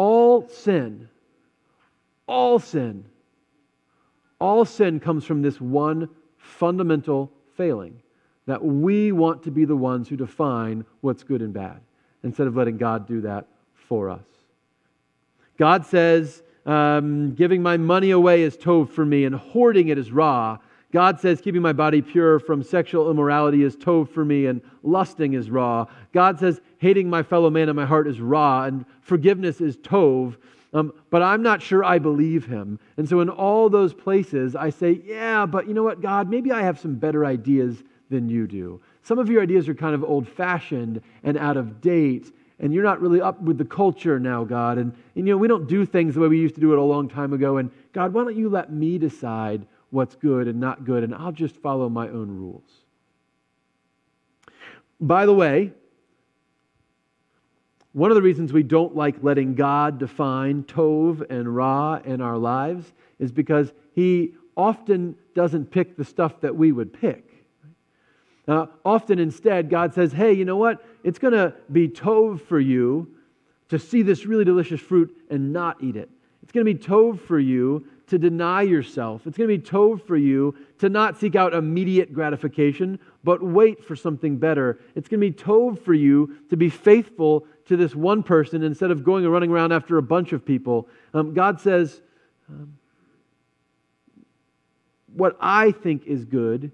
all 0.00 0.48
sin, 0.48 1.10
all 2.26 2.58
sin, 2.58 3.04
all 4.38 4.64
sin 4.64 4.98
comes 4.98 5.26
from 5.26 5.42
this 5.42 5.60
one 5.60 6.08
fundamental 6.38 7.30
failing 7.54 8.00
that 8.46 8.64
we 8.64 9.12
want 9.12 9.42
to 9.42 9.50
be 9.50 9.66
the 9.66 9.76
ones 9.76 10.08
who 10.08 10.16
define 10.16 10.86
what's 11.02 11.22
good 11.22 11.42
and 11.42 11.52
bad 11.52 11.82
instead 12.22 12.46
of 12.46 12.56
letting 12.56 12.78
God 12.78 13.06
do 13.06 13.20
that 13.20 13.46
for 13.74 14.08
us. 14.08 14.24
God 15.58 15.84
says, 15.84 16.42
um, 16.64 17.34
giving 17.34 17.62
my 17.62 17.76
money 17.76 18.10
away 18.10 18.40
is 18.40 18.56
tov 18.56 18.88
for 18.88 19.04
me, 19.04 19.26
and 19.26 19.34
hoarding 19.34 19.88
it 19.88 19.98
is 19.98 20.10
ra. 20.10 20.56
God 20.92 21.20
says, 21.20 21.40
keeping 21.40 21.62
my 21.62 21.72
body 21.72 22.02
pure 22.02 22.40
from 22.40 22.62
sexual 22.62 23.10
immorality 23.10 23.62
is 23.62 23.76
tov 23.76 24.08
for 24.08 24.24
me, 24.24 24.46
and 24.46 24.60
lusting 24.82 25.34
is 25.34 25.50
ra. 25.50 25.86
God 26.12 26.38
says, 26.40 26.60
hating 26.78 27.08
my 27.08 27.22
fellow 27.22 27.48
man 27.48 27.68
in 27.68 27.76
my 27.76 27.86
heart 27.86 28.08
is 28.08 28.20
ra 28.20 28.64
and 28.64 28.84
forgiveness 29.02 29.60
is 29.60 29.76
tov. 29.76 30.36
Um, 30.72 30.92
but 31.10 31.22
I'm 31.22 31.42
not 31.42 31.62
sure 31.62 31.84
I 31.84 31.98
believe 31.98 32.46
him. 32.46 32.78
And 32.96 33.08
so, 33.08 33.20
in 33.20 33.28
all 33.28 33.68
those 33.68 33.92
places, 33.92 34.54
I 34.54 34.70
say, 34.70 35.00
Yeah, 35.04 35.44
but 35.44 35.66
you 35.66 35.74
know 35.74 35.82
what, 35.82 36.00
God, 36.00 36.30
maybe 36.30 36.52
I 36.52 36.62
have 36.62 36.78
some 36.78 36.94
better 36.94 37.24
ideas 37.24 37.82
than 38.08 38.28
you 38.28 38.46
do. 38.46 38.80
Some 39.02 39.18
of 39.18 39.28
your 39.28 39.42
ideas 39.42 39.68
are 39.68 39.74
kind 39.74 39.94
of 39.94 40.04
old 40.04 40.28
fashioned 40.28 41.00
and 41.24 41.36
out 41.36 41.56
of 41.56 41.80
date, 41.80 42.32
and 42.60 42.72
you're 42.72 42.84
not 42.84 43.00
really 43.00 43.20
up 43.20 43.40
with 43.40 43.58
the 43.58 43.64
culture 43.64 44.20
now, 44.20 44.44
God. 44.44 44.78
And, 44.78 44.92
and, 45.16 45.26
you 45.26 45.34
know, 45.34 45.38
we 45.38 45.48
don't 45.48 45.66
do 45.66 45.84
things 45.84 46.14
the 46.14 46.20
way 46.20 46.28
we 46.28 46.38
used 46.38 46.54
to 46.54 46.60
do 46.60 46.72
it 46.72 46.78
a 46.78 46.82
long 46.82 47.08
time 47.08 47.32
ago. 47.32 47.56
And 47.56 47.70
God, 47.92 48.12
why 48.12 48.22
don't 48.22 48.36
you 48.36 48.48
let 48.48 48.72
me 48.72 48.96
decide 48.98 49.66
what's 49.90 50.14
good 50.14 50.48
and 50.48 50.60
not 50.60 50.84
good, 50.84 51.04
and 51.04 51.14
I'll 51.14 51.32
just 51.32 51.56
follow 51.56 51.88
my 51.88 52.08
own 52.08 52.28
rules? 52.28 52.70
By 55.00 55.26
the 55.26 55.34
way, 55.34 55.72
one 57.92 58.10
of 58.10 58.14
the 58.14 58.22
reasons 58.22 58.52
we 58.52 58.62
don't 58.62 58.94
like 58.94 59.16
letting 59.22 59.54
God 59.54 59.98
define 59.98 60.62
Tov 60.64 61.28
and 61.28 61.54
Ra 61.54 62.00
in 62.04 62.20
our 62.20 62.38
lives 62.38 62.92
is 63.18 63.32
because 63.32 63.72
He 63.94 64.34
often 64.56 65.16
doesn't 65.34 65.70
pick 65.70 65.96
the 65.96 66.04
stuff 66.04 66.40
that 66.42 66.54
we 66.54 66.70
would 66.70 66.92
pick. 66.92 67.26
Uh, 68.46 68.66
often 68.84 69.18
instead, 69.18 69.70
God 69.70 69.94
says, 69.94 70.12
hey, 70.12 70.32
you 70.32 70.44
know 70.44 70.56
what? 70.56 70.84
It's 71.04 71.18
going 71.18 71.34
to 71.34 71.54
be 71.70 71.88
Tov 71.88 72.40
for 72.42 72.58
you 72.58 73.08
to 73.68 73.78
see 73.78 74.02
this 74.02 74.26
really 74.26 74.44
delicious 74.44 74.80
fruit 74.80 75.16
and 75.30 75.52
not 75.52 75.82
eat 75.82 75.96
it. 75.96 76.10
It's 76.42 76.52
going 76.52 76.66
to 76.66 76.74
be 76.74 76.78
Tov 76.78 77.20
for 77.20 77.38
you 77.38 77.86
to 78.10 78.18
deny 78.18 78.62
yourself. 78.62 79.26
It's 79.26 79.38
going 79.38 79.48
to 79.48 79.56
be 79.56 79.62
Tov 79.62 80.04
for 80.04 80.16
you 80.16 80.54
to 80.78 80.88
not 80.88 81.16
seek 81.16 81.36
out 81.36 81.54
immediate 81.54 82.12
gratification, 82.12 82.98
but 83.22 83.40
wait 83.40 83.84
for 83.84 83.94
something 83.94 84.36
better. 84.36 84.80
It's 84.96 85.08
going 85.08 85.20
to 85.20 85.30
be 85.30 85.32
Tov 85.32 85.80
for 85.80 85.94
you 85.94 86.36
to 86.50 86.56
be 86.56 86.68
faithful 86.68 87.46
to 87.66 87.76
this 87.76 87.94
one 87.94 88.24
person 88.24 88.64
instead 88.64 88.90
of 88.90 89.04
going 89.04 89.24
and 89.24 89.32
running 89.32 89.50
around 89.50 89.72
after 89.72 89.96
a 89.96 90.02
bunch 90.02 90.32
of 90.32 90.44
people. 90.44 90.88
Um, 91.14 91.34
God 91.34 91.60
says, 91.60 92.00
um, 92.48 92.76
What 95.14 95.36
I 95.40 95.70
think 95.70 96.04
is 96.06 96.24
good 96.24 96.72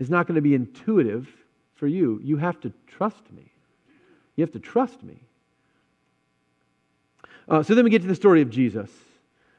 is 0.00 0.10
not 0.10 0.26
going 0.26 0.34
to 0.34 0.42
be 0.42 0.56
intuitive 0.56 1.28
for 1.76 1.86
you. 1.86 2.20
You 2.24 2.38
have 2.38 2.60
to 2.62 2.72
trust 2.88 3.22
me. 3.30 3.52
You 4.34 4.42
have 4.42 4.52
to 4.52 4.58
trust 4.58 5.00
me. 5.04 5.20
Uh, 7.48 7.62
so 7.62 7.76
then 7.76 7.84
we 7.84 7.90
get 7.90 8.02
to 8.02 8.08
the 8.08 8.16
story 8.16 8.42
of 8.42 8.50
Jesus. 8.50 8.90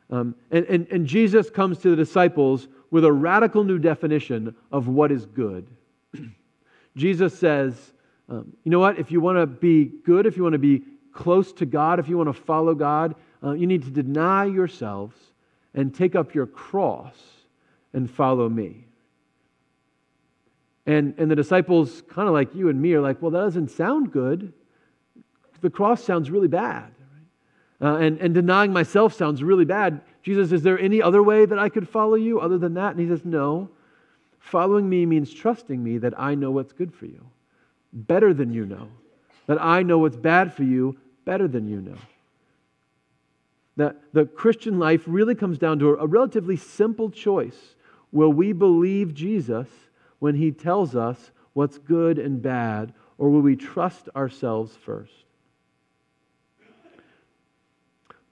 Um, 0.10 0.36
and, 0.52 0.66
and, 0.66 0.88
and 0.92 1.08
Jesus 1.08 1.50
comes 1.50 1.80
to 1.80 1.90
the 1.90 1.96
disciples 1.96 2.68
with 2.92 3.06
a 3.06 3.12
radical 3.12 3.64
new 3.64 3.80
definition 3.80 4.56
of 4.72 4.88
what 4.88 5.12
is 5.12 5.26
good. 5.26 5.68
Jesus 6.96 7.38
says, 7.38 7.94
um, 8.30 8.54
you 8.64 8.72
know 8.72 8.80
what? 8.80 9.00
If 9.00 9.12
you 9.12 9.20
want 9.20 9.38
to 9.38 9.46
be 9.46 9.86
good, 9.86 10.26
if 10.26 10.38
you 10.38 10.44
want 10.44 10.54
to 10.54 10.60
be 10.60 10.84
close 11.14 11.52
to 11.54 11.66
God, 11.66 12.00
if 12.00 12.08
you 12.08 12.18
want 12.18 12.30
to 12.30 12.34
follow 12.34 12.76
God, 12.76 13.16
uh, 13.44 13.52
you 13.52 13.68
need 13.68 13.84
to 13.84 13.92
deny 13.92 14.46
yourselves 14.46 15.16
and 15.74 15.94
take 15.94 16.16
up 16.16 16.34
your 16.34 16.46
cross 16.46 17.16
and 17.94 18.10
follow 18.10 18.50
me. 18.50 18.86
And, 20.86 21.16
and 21.18 21.30
the 21.30 21.36
disciples, 21.36 22.04
kind 22.10 22.28
of 22.28 22.34
like 22.34 22.54
you 22.54 22.70
and 22.70 22.80
me, 22.80 22.94
are 22.94 23.02
like, 23.02 23.22
well, 23.22 23.32
that 23.32 23.40
doesn't 23.40 23.72
sound 23.72 24.12
good. 24.12 24.54
The 25.62 25.70
cross 25.70 26.04
sounds 26.04 26.30
really 26.30 26.48
bad. 26.48 26.95
Uh, 27.82 27.98
and, 27.98 28.20
and 28.20 28.34
denying 28.34 28.72
myself 28.72 29.14
sounds 29.14 29.44
really 29.44 29.66
bad. 29.66 30.02
Jesus, 30.24 30.52
is 30.52 30.62
there 30.62 30.80
any 30.80 31.02
other 31.02 31.22
way 31.22 31.46
that 31.46 31.60
I 31.60 31.70
could 31.70 31.88
follow 31.88 32.16
you 32.16 32.40
other 32.40 32.58
than 32.58 32.74
that? 32.76 32.92
And 32.92 33.00
he 33.00 33.08
says, 33.08 33.26
no. 33.26 33.70
Following 34.40 34.88
me 34.88 35.06
means 35.06 35.34
trusting 35.34 35.84
me 35.84 35.98
that 35.98 36.18
I 36.20 36.36
know 36.36 36.52
what's 36.52 36.74
good 36.74 36.94
for 36.94 37.06
you 37.06 37.22
better 37.92 38.34
than 38.34 38.54
you 38.54 38.66
know, 38.66 38.90
that 39.48 39.62
I 39.62 39.82
know 39.82 40.00
what's 40.00 40.18
bad 40.18 40.54
for 40.54 40.64
you 40.64 40.98
better 41.24 41.48
than 41.48 41.68
you 41.68 41.82
know. 41.82 41.98
That 43.78 43.98
the 44.14 44.26
Christian 44.26 44.80
life 44.80 45.04
really 45.06 45.36
comes 45.36 45.58
down 45.58 45.80
to 45.80 45.96
a 45.96 46.08
relatively 46.08 46.58
simple 46.58 47.10
choice. 47.10 47.76
Will 48.12 48.32
we 48.32 48.54
believe 48.54 49.14
Jesus 49.14 49.68
when 50.20 50.36
he 50.36 50.52
tells 50.52 50.96
us 50.96 51.32
what's 51.54 51.78
good 51.78 52.20
and 52.20 52.42
bad, 52.42 52.94
or 53.18 53.30
will 53.30 53.42
we 53.42 53.56
trust 53.56 54.10
ourselves 54.16 54.76
first? 54.76 55.25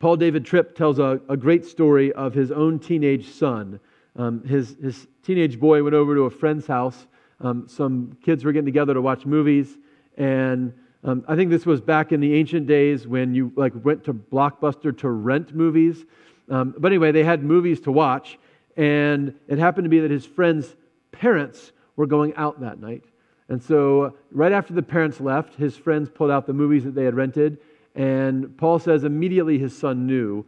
Paul 0.04 0.18
David 0.18 0.44
Tripp 0.44 0.76
tells 0.76 1.00
a, 1.00 1.22
a 1.30 1.38
great 1.38 1.66
story 1.66 2.12
of 2.12 2.34
his 2.34 2.52
own 2.52 2.78
teenage 2.78 3.30
son. 3.30 3.80
Um, 4.18 4.44
his, 4.44 4.76
his 4.84 5.08
teenage 5.24 5.58
boy 5.58 5.82
went 5.82 5.96
over 5.96 6.14
to 6.14 6.24
a 6.24 6.30
friend's 6.30 6.68
house 6.68 7.08
um, 7.40 7.70
some 7.70 8.18
kids 8.22 8.44
were 8.44 8.52
getting 8.52 8.66
together 8.66 8.94
to 8.94 9.02
watch 9.02 9.26
movies, 9.26 9.78
and 10.18 10.74
um, 11.06 11.24
I 11.26 11.38
think 11.38 11.50
this 11.50 11.66
was 11.66 11.80
back 11.80 12.12
in 12.12 12.20
the 12.20 12.34
ancient 12.36 12.68
days 12.68 13.08
when 13.08 13.34
you 13.34 13.54
like 13.56 13.72
went 13.84 14.04
to 14.04 14.14
Blockbuster 14.14 14.98
to 15.00 15.10
rent 15.10 15.56
movies. 15.56 16.04
Um, 16.50 16.76
but 16.78 16.92
anyway, 16.92 17.14
they 17.14 17.24
had 17.24 17.42
movies 17.42 17.80
to 17.82 17.92
watch, 17.92 18.38
and 18.76 19.34
it 19.48 19.58
happened 19.58 19.86
to 19.86 19.90
be 19.90 20.00
that 20.02 20.12
his 20.12 20.26
friend's 20.26 20.76
parents 21.12 21.72
were 21.96 22.08
going 22.08 22.36
out 22.36 22.60
that 22.60 22.80
night. 22.80 23.06
And 23.50 23.62
so, 23.62 24.18
right 24.32 24.52
after 24.52 24.74
the 24.74 24.84
parents 24.84 25.22
left, 25.22 25.56
his 25.56 25.76
friends 25.78 26.10
pulled 26.10 26.32
out 26.32 26.46
the 26.46 26.54
movies 26.54 26.84
that 26.84 26.94
they 26.94 27.04
had 27.04 27.16
rented, 27.16 27.58
and 27.96 28.58
Paul 28.58 28.80
says 28.80 29.04
immediately 29.04 29.58
his 29.58 29.78
son 29.78 30.08
knew 30.08 30.46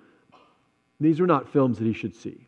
these 1.00 1.20
were 1.20 1.28
not 1.28 1.50
films 1.52 1.78
that 1.78 1.86
he 1.86 1.94
should 1.94 2.16
see. 2.16 2.48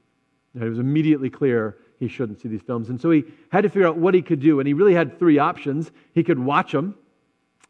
It 0.56 0.64
was 0.64 0.80
immediately 0.80 1.30
clear 1.30 1.78
he 2.00 2.08
shouldn't 2.08 2.40
see 2.40 2.48
these 2.48 2.62
films. 2.62 2.90
And 2.90 3.00
so 3.00 3.12
he 3.12 3.26
had 3.52 3.62
to 3.62 3.70
figure 3.70 3.88
out 3.88 3.98
what 3.98 4.14
he 4.14 4.22
could 4.22 4.40
do. 4.40 4.60
And 4.60 4.68
he 4.68 4.74
really 4.74 4.94
had 4.94 5.20
three 5.20 5.38
options. 5.40 5.92
He 6.14 6.24
could 6.24 6.40
watch 6.40 6.72
them 6.72 6.96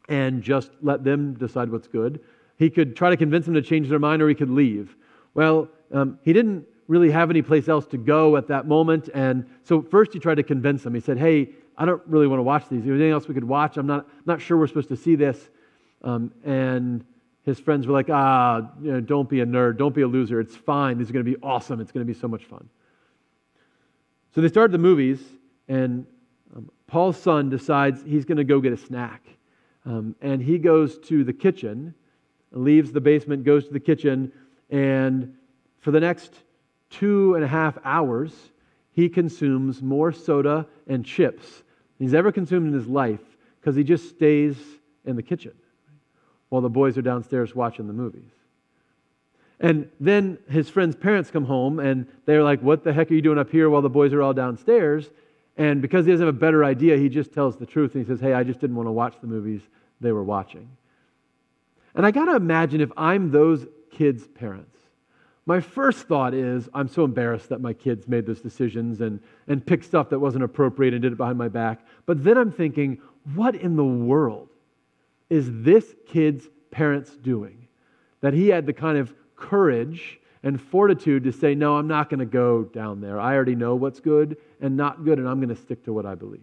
and 0.08 0.42
just 0.42 0.70
let 0.82 1.04
them 1.04 1.34
decide 1.34 1.70
what's 1.70 1.88
good. 1.88 2.20
He 2.56 2.70
could 2.70 2.96
try 2.96 3.10
to 3.10 3.16
convince 3.16 3.44
them 3.44 3.54
to 3.54 3.62
change 3.62 3.88
their 3.88 3.98
mind, 3.98 4.20
or 4.22 4.28
he 4.28 4.34
could 4.34 4.50
leave. 4.50 4.96
Well, 5.34 5.68
um, 5.92 6.18
he 6.22 6.32
didn't 6.32 6.66
really 6.88 7.10
have 7.10 7.30
any 7.30 7.42
place 7.42 7.68
else 7.68 7.86
to 7.88 7.98
go 7.98 8.36
at 8.36 8.48
that 8.48 8.66
moment. 8.66 9.10
And 9.12 9.46
so 9.62 9.82
first 9.82 10.12
he 10.12 10.18
tried 10.18 10.36
to 10.36 10.42
convince 10.42 10.82
them. 10.82 10.94
He 10.94 11.00
said, 11.00 11.18
Hey, 11.18 11.50
I 11.76 11.84
don't 11.84 12.02
really 12.06 12.26
want 12.26 12.38
to 12.40 12.42
watch 12.42 12.68
these. 12.68 12.80
Is 12.80 12.86
there 12.86 12.94
anything 12.94 13.12
else 13.12 13.28
we 13.28 13.34
could 13.34 13.44
watch? 13.44 13.76
I'm 13.76 13.86
not, 13.86 14.08
not 14.26 14.40
sure 14.40 14.56
we're 14.56 14.66
supposed 14.66 14.88
to 14.88 14.96
see 14.96 15.14
this. 15.14 15.48
Um, 16.02 16.32
and 16.44 17.04
his 17.48 17.58
friends 17.58 17.86
were 17.86 17.94
like, 17.94 18.10
Ah, 18.10 18.70
you 18.80 18.92
know, 18.92 19.00
don't 19.00 19.28
be 19.28 19.40
a 19.40 19.46
nerd. 19.46 19.78
Don't 19.78 19.94
be 19.94 20.02
a 20.02 20.06
loser. 20.06 20.38
It's 20.40 20.54
fine. 20.54 20.98
These 20.98 21.10
are 21.10 21.12
going 21.14 21.24
to 21.24 21.30
be 21.30 21.38
awesome. 21.42 21.80
It's 21.80 21.90
going 21.90 22.06
to 22.06 22.12
be 22.12 22.18
so 22.18 22.28
much 22.28 22.44
fun. 22.44 22.68
So 24.34 24.42
they 24.42 24.48
started 24.48 24.72
the 24.72 24.78
movies, 24.78 25.20
and 25.66 26.06
um, 26.54 26.70
Paul's 26.86 27.16
son 27.16 27.48
decides 27.48 28.02
he's 28.02 28.24
going 28.24 28.36
to 28.36 28.44
go 28.44 28.60
get 28.60 28.72
a 28.72 28.76
snack. 28.76 29.22
Um, 29.86 30.14
and 30.20 30.42
he 30.42 30.58
goes 30.58 30.98
to 31.08 31.24
the 31.24 31.32
kitchen, 31.32 31.94
leaves 32.52 32.92
the 32.92 33.00
basement, 33.00 33.44
goes 33.44 33.66
to 33.66 33.72
the 33.72 33.80
kitchen, 33.80 34.30
and 34.68 35.34
for 35.80 35.90
the 35.90 36.00
next 36.00 36.34
two 36.90 37.34
and 37.34 37.42
a 37.42 37.48
half 37.48 37.78
hours, 37.84 38.32
he 38.92 39.08
consumes 39.08 39.80
more 39.80 40.12
soda 40.12 40.66
and 40.86 41.04
chips 41.04 41.62
than 41.96 42.06
he's 42.06 42.14
ever 42.14 42.30
consumed 42.30 42.66
in 42.66 42.74
his 42.74 42.86
life 42.86 43.20
because 43.60 43.74
he 43.74 43.84
just 43.84 44.10
stays 44.10 44.56
in 45.06 45.16
the 45.16 45.22
kitchen 45.22 45.52
while 46.48 46.62
the 46.62 46.68
boys 46.70 46.96
are 46.96 47.02
downstairs 47.02 47.54
watching 47.54 47.86
the 47.86 47.92
movies. 47.92 48.30
And 49.60 49.90
then 49.98 50.38
his 50.48 50.68
friend's 50.68 50.94
parents 50.94 51.30
come 51.30 51.44
home 51.44 51.80
and 51.80 52.06
they're 52.26 52.44
like, 52.44 52.60
What 52.60 52.84
the 52.84 52.92
heck 52.92 53.10
are 53.10 53.14
you 53.14 53.22
doing 53.22 53.38
up 53.38 53.50
here 53.50 53.68
while 53.68 53.82
the 53.82 53.90
boys 53.90 54.12
are 54.12 54.22
all 54.22 54.32
downstairs? 54.32 55.10
And 55.56 55.82
because 55.82 56.06
he 56.06 56.12
doesn't 56.12 56.24
have 56.24 56.34
a 56.34 56.38
better 56.38 56.64
idea, 56.64 56.96
he 56.96 57.08
just 57.08 57.32
tells 57.32 57.56
the 57.56 57.66
truth 57.66 57.94
and 57.94 58.04
he 58.04 58.08
says, 58.08 58.20
Hey, 58.20 58.32
I 58.32 58.44
just 58.44 58.60
didn't 58.60 58.76
want 58.76 58.86
to 58.86 58.92
watch 58.92 59.16
the 59.20 59.26
movies 59.26 59.62
they 60.00 60.12
were 60.12 60.22
watching. 60.22 60.68
And 61.94 62.06
I 62.06 62.12
got 62.12 62.26
to 62.26 62.36
imagine 62.36 62.80
if 62.80 62.92
I'm 62.96 63.32
those 63.32 63.66
kids' 63.90 64.28
parents, 64.28 64.76
my 65.46 65.60
first 65.60 66.06
thought 66.06 66.34
is, 66.34 66.68
I'm 66.74 66.88
so 66.88 67.04
embarrassed 67.04 67.48
that 67.48 67.60
my 67.60 67.72
kids 67.72 68.06
made 68.06 68.26
those 68.26 68.42
decisions 68.42 69.00
and, 69.00 69.18
and 69.48 69.64
picked 69.64 69.86
stuff 69.86 70.10
that 70.10 70.18
wasn't 70.18 70.44
appropriate 70.44 70.92
and 70.92 71.02
did 71.02 71.12
it 71.12 71.16
behind 71.16 71.38
my 71.38 71.48
back. 71.48 71.84
But 72.06 72.22
then 72.22 72.36
I'm 72.36 72.52
thinking, 72.52 73.00
what 73.34 73.54
in 73.54 73.74
the 73.74 73.84
world 73.84 74.50
is 75.30 75.48
this 75.62 75.94
kid's 76.06 76.48
parents 76.70 77.16
doing? 77.16 77.68
That 78.20 78.34
he 78.34 78.48
had 78.48 78.66
the 78.66 78.72
kind 78.72 78.98
of 78.98 79.12
courage 79.36 80.20
and 80.42 80.60
fortitude 80.60 81.24
to 81.24 81.32
say, 81.32 81.54
No, 81.54 81.76
I'm 81.76 81.88
not 81.88 82.10
going 82.10 82.20
to 82.20 82.26
go 82.26 82.64
down 82.64 83.00
there. 83.00 83.20
I 83.20 83.34
already 83.34 83.54
know 83.54 83.74
what's 83.74 84.00
good 84.00 84.36
and 84.60 84.76
not 84.76 85.04
good, 85.04 85.18
and 85.18 85.28
I'm 85.28 85.38
going 85.38 85.54
to 85.54 85.60
stick 85.60 85.84
to 85.84 85.92
what 85.92 86.06
I 86.06 86.14
believe. 86.14 86.40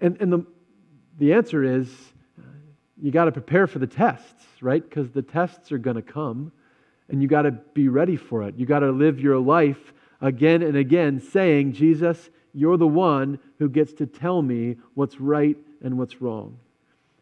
And, 0.00 0.16
and 0.20 0.32
the, 0.32 0.46
the 1.18 1.32
answer 1.34 1.62
is 1.62 1.88
uh, 2.38 2.42
you 3.00 3.10
got 3.10 3.26
to 3.26 3.32
prepare 3.32 3.66
for 3.66 3.78
the 3.78 3.86
tests, 3.86 4.44
right? 4.60 4.82
Because 4.82 5.10
the 5.10 5.22
tests 5.22 5.72
are 5.72 5.78
going 5.78 5.96
to 5.96 6.02
come, 6.02 6.52
and 7.08 7.20
you 7.20 7.28
got 7.28 7.42
to 7.42 7.52
be 7.52 7.88
ready 7.88 8.16
for 8.16 8.42
it. 8.44 8.54
You 8.56 8.66
got 8.66 8.80
to 8.80 8.90
live 8.90 9.20
your 9.20 9.38
life 9.38 9.92
again 10.20 10.62
and 10.62 10.76
again 10.76 11.20
saying, 11.20 11.72
Jesus, 11.72 12.30
you're 12.52 12.76
the 12.76 12.86
one 12.86 13.38
who 13.58 13.68
gets 13.68 13.92
to 13.94 14.06
tell 14.06 14.42
me 14.42 14.76
what's 14.94 15.20
right 15.20 15.56
and 15.82 15.98
what's 15.98 16.20
wrong. 16.20 16.58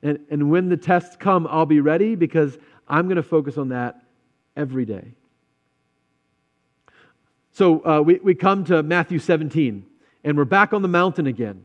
And, 0.03 0.21
and 0.31 0.51
when 0.51 0.69
the 0.69 0.77
tests 0.77 1.17
come, 1.17 1.47
I'll 1.51 1.67
be 1.67 1.81
ready 1.81 2.15
because 2.15 2.59
I'm 2.89 3.07
going 3.07 3.17
to 3.17 3.23
focus 3.23 3.59
on 3.59 3.71
that 3.71 4.03
every 4.57 4.85
day. 4.85 5.13
So 7.53 7.85
uh, 7.85 8.01
we, 8.01 8.21
we 8.23 8.35
come 8.35 8.65
to 8.67 8.83
Matthew 8.83 9.19
17, 9.19 9.85
and 10.23 10.37
we're 10.37 10.45
back 10.45 10.73
on 10.73 10.83
the 10.83 10.89
mountain 10.89 11.27
again. 11.27 11.65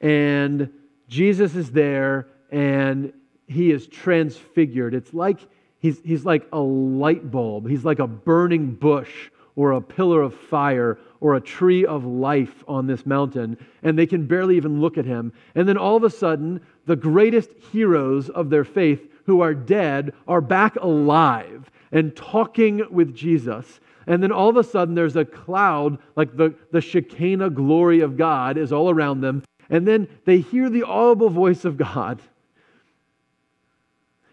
And 0.00 0.70
Jesus 1.08 1.56
is 1.56 1.72
there, 1.72 2.28
and 2.50 3.12
he 3.48 3.70
is 3.70 3.88
transfigured. 3.88 4.94
It's 4.94 5.12
like 5.12 5.40
he's, 5.80 6.00
he's 6.04 6.24
like 6.24 6.46
a 6.52 6.60
light 6.60 7.30
bulb, 7.30 7.68
he's 7.68 7.84
like 7.84 7.98
a 7.98 8.06
burning 8.06 8.74
bush 8.74 9.30
or 9.56 9.72
a 9.72 9.80
pillar 9.80 10.22
of 10.22 10.34
fire 10.34 10.98
or 11.22 11.36
a 11.36 11.40
tree 11.40 11.86
of 11.86 12.04
life 12.04 12.64
on 12.66 12.88
this 12.88 13.06
mountain, 13.06 13.56
and 13.84 13.96
they 13.96 14.06
can 14.06 14.26
barely 14.26 14.56
even 14.56 14.80
look 14.80 14.98
at 14.98 15.04
him. 15.04 15.32
And 15.54 15.68
then 15.68 15.78
all 15.78 15.96
of 15.96 16.02
a 16.02 16.10
sudden, 16.10 16.60
the 16.84 16.96
greatest 16.96 17.50
heroes 17.70 18.28
of 18.28 18.50
their 18.50 18.64
faith 18.64 19.00
who 19.24 19.40
are 19.40 19.54
dead 19.54 20.12
are 20.26 20.40
back 20.40 20.74
alive 20.80 21.70
and 21.92 22.14
talking 22.16 22.82
with 22.90 23.14
Jesus. 23.14 23.78
And 24.08 24.20
then 24.20 24.32
all 24.32 24.48
of 24.48 24.56
a 24.56 24.64
sudden, 24.64 24.96
there's 24.96 25.14
a 25.14 25.24
cloud, 25.24 25.96
like 26.16 26.36
the, 26.36 26.56
the 26.72 26.80
Shekinah 26.80 27.50
glory 27.50 28.00
of 28.00 28.16
God 28.16 28.58
is 28.58 28.72
all 28.72 28.90
around 28.90 29.20
them. 29.20 29.44
And 29.70 29.86
then 29.86 30.08
they 30.24 30.40
hear 30.40 30.68
the 30.68 30.82
audible 30.82 31.30
voice 31.30 31.64
of 31.64 31.76
God. 31.76 32.20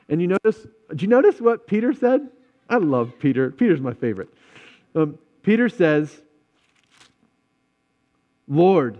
And 0.09 0.19
you 0.19 0.27
notice, 0.27 0.65
do 0.95 1.03
you 1.03 1.07
notice 1.07 1.39
what 1.39 1.67
Peter 1.67 1.93
said? 1.93 2.29
I 2.67 2.77
love 2.77 3.13
Peter. 3.19 3.51
Peter's 3.51 3.79
my 3.79 3.93
favorite. 3.93 4.29
Um, 4.95 5.19
Peter 5.43 5.69
says, 5.69 6.23
Lord, 8.49 8.99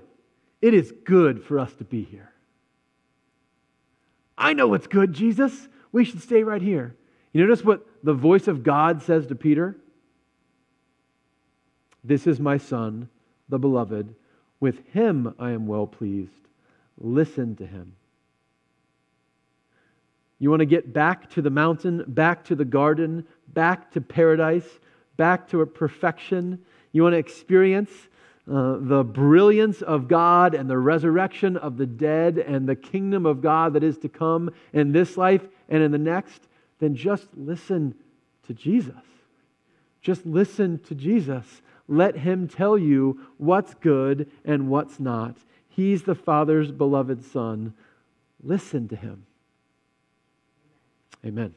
it 0.62 0.74
is 0.74 0.94
good 1.04 1.44
for 1.44 1.60
us 1.60 1.74
to 1.76 1.84
be 1.84 2.04
here. 2.04 2.32
I 4.38 4.54
know 4.54 4.68
what's 4.68 4.88
good, 4.88 5.12
Jesus. 5.12 5.68
We 5.92 6.06
should 6.06 6.22
stay 6.22 6.44
right 6.44 6.62
here. 6.62 6.96
You 7.34 7.42
notice 7.42 7.66
what 7.66 7.86
the 8.04 8.14
voice 8.14 8.48
of 8.48 8.64
God 8.64 9.02
says 9.02 9.28
to 9.28 9.36
Peter? 9.36 9.76
This 12.04 12.28
is 12.28 12.40
my 12.40 12.58
son, 12.58 13.10
the 13.50 13.60
beloved. 13.60 14.16
With 14.60 14.88
him 14.94 15.34
I 15.40 15.52
am 15.52 15.68
well 15.68 15.88
pleased. 15.88 16.32
Listen 16.98 17.56
to 17.58 17.66
him. 17.66 17.96
You 20.38 20.50
want 20.50 20.62
to 20.62 20.66
get 20.66 20.94
back 20.94 21.30
to 21.32 21.42
the 21.42 21.50
mountain, 21.50 22.06
back 22.08 22.46
to 22.46 22.56
the 22.56 22.66
garden, 22.66 23.28
back 23.50 23.92
to 23.92 24.02
paradise, 24.02 24.80
back 25.18 25.50
to 25.50 25.62
a 25.62 25.66
perfection. 25.66 26.60
You 26.94 27.04
want 27.04 27.14
to 27.14 27.18
experience 27.20 27.92
uh, 28.50 28.78
the 28.80 29.04
brilliance 29.04 29.82
of 29.82 30.08
God 30.08 30.56
and 30.56 30.70
the 30.70 30.78
resurrection 30.78 31.56
of 31.56 31.78
the 31.78 31.86
dead 31.86 32.38
and 32.40 32.68
the 32.68 32.76
kingdom 32.76 33.26
of 33.26 33.42
God 33.42 33.74
that 33.74 33.84
is 33.84 33.98
to 34.00 34.10
come 34.10 34.52
in 34.74 34.92
this 34.92 35.18
life 35.18 35.44
and 35.68 35.84
in 35.84 35.92
the 35.92 36.00
next, 36.00 36.48
then 36.80 36.96
just 36.96 37.28
listen 37.36 37.94
to 38.48 38.54
Jesus. 38.54 38.96
Just 40.02 40.26
listen 40.26 40.80
to 40.80 40.96
Jesus. 40.96 41.62
Let 41.88 42.18
him 42.18 42.48
tell 42.48 42.78
you 42.78 43.20
what's 43.38 43.74
good 43.76 44.32
and 44.44 44.70
what's 44.70 45.00
not. 45.00 45.38
He's 45.68 46.04
the 46.04 46.16
Father's 46.16 46.72
beloved 46.72 47.24
Son. 47.24 47.74
Listen 48.42 48.88
to 48.88 48.96
him. 48.96 49.26
Amen. 51.26 51.54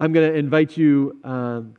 I'm 0.00 0.12
going 0.12 0.32
to 0.32 0.36
invite 0.36 0.76
you 0.76 1.20
um, 1.22 1.74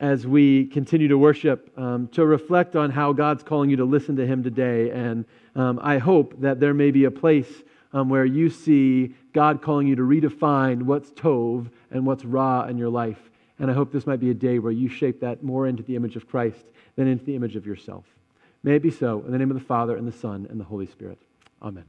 as 0.00 0.26
we 0.26 0.66
continue 0.66 1.08
to 1.08 1.18
worship 1.18 1.72
um, 1.78 2.08
to 2.08 2.26
reflect 2.26 2.76
on 2.76 2.90
how 2.90 3.12
God's 3.12 3.42
calling 3.42 3.70
you 3.70 3.76
to 3.76 3.84
listen 3.84 4.16
to 4.16 4.26
Him 4.26 4.42
today. 4.42 4.90
And 4.90 5.24
um, 5.54 5.78
I 5.82 5.98
hope 5.98 6.40
that 6.40 6.60
there 6.60 6.74
may 6.74 6.90
be 6.90 7.04
a 7.04 7.10
place 7.10 7.62
um, 7.92 8.08
where 8.08 8.24
you 8.24 8.50
see 8.50 9.14
God 9.32 9.62
calling 9.62 9.86
you 9.86 9.96
to 9.96 10.02
redefine 10.02 10.82
what's 10.82 11.10
Tov 11.10 11.70
and 11.90 12.04
what's 12.04 12.24
Ra 12.24 12.66
in 12.66 12.76
your 12.76 12.90
life. 12.90 13.30
And 13.58 13.70
I 13.70 13.74
hope 13.74 13.92
this 13.92 14.06
might 14.06 14.20
be 14.20 14.30
a 14.30 14.34
day 14.34 14.58
where 14.58 14.72
you 14.72 14.88
shape 14.88 15.20
that 15.20 15.44
more 15.44 15.68
into 15.68 15.82
the 15.82 15.94
image 15.94 16.16
of 16.16 16.28
Christ 16.28 16.64
than 16.96 17.06
into 17.06 17.24
the 17.24 17.36
image 17.36 17.54
of 17.54 17.66
yourself. 17.66 18.04
May 18.64 18.76
it 18.76 18.82
be 18.82 18.90
so. 18.90 19.22
In 19.24 19.30
the 19.30 19.38
name 19.38 19.50
of 19.50 19.58
the 19.58 19.64
Father, 19.64 19.96
and 19.96 20.08
the 20.08 20.12
Son, 20.12 20.46
and 20.50 20.58
the 20.58 20.64
Holy 20.64 20.86
Spirit. 20.86 21.18
Amen. 21.62 21.84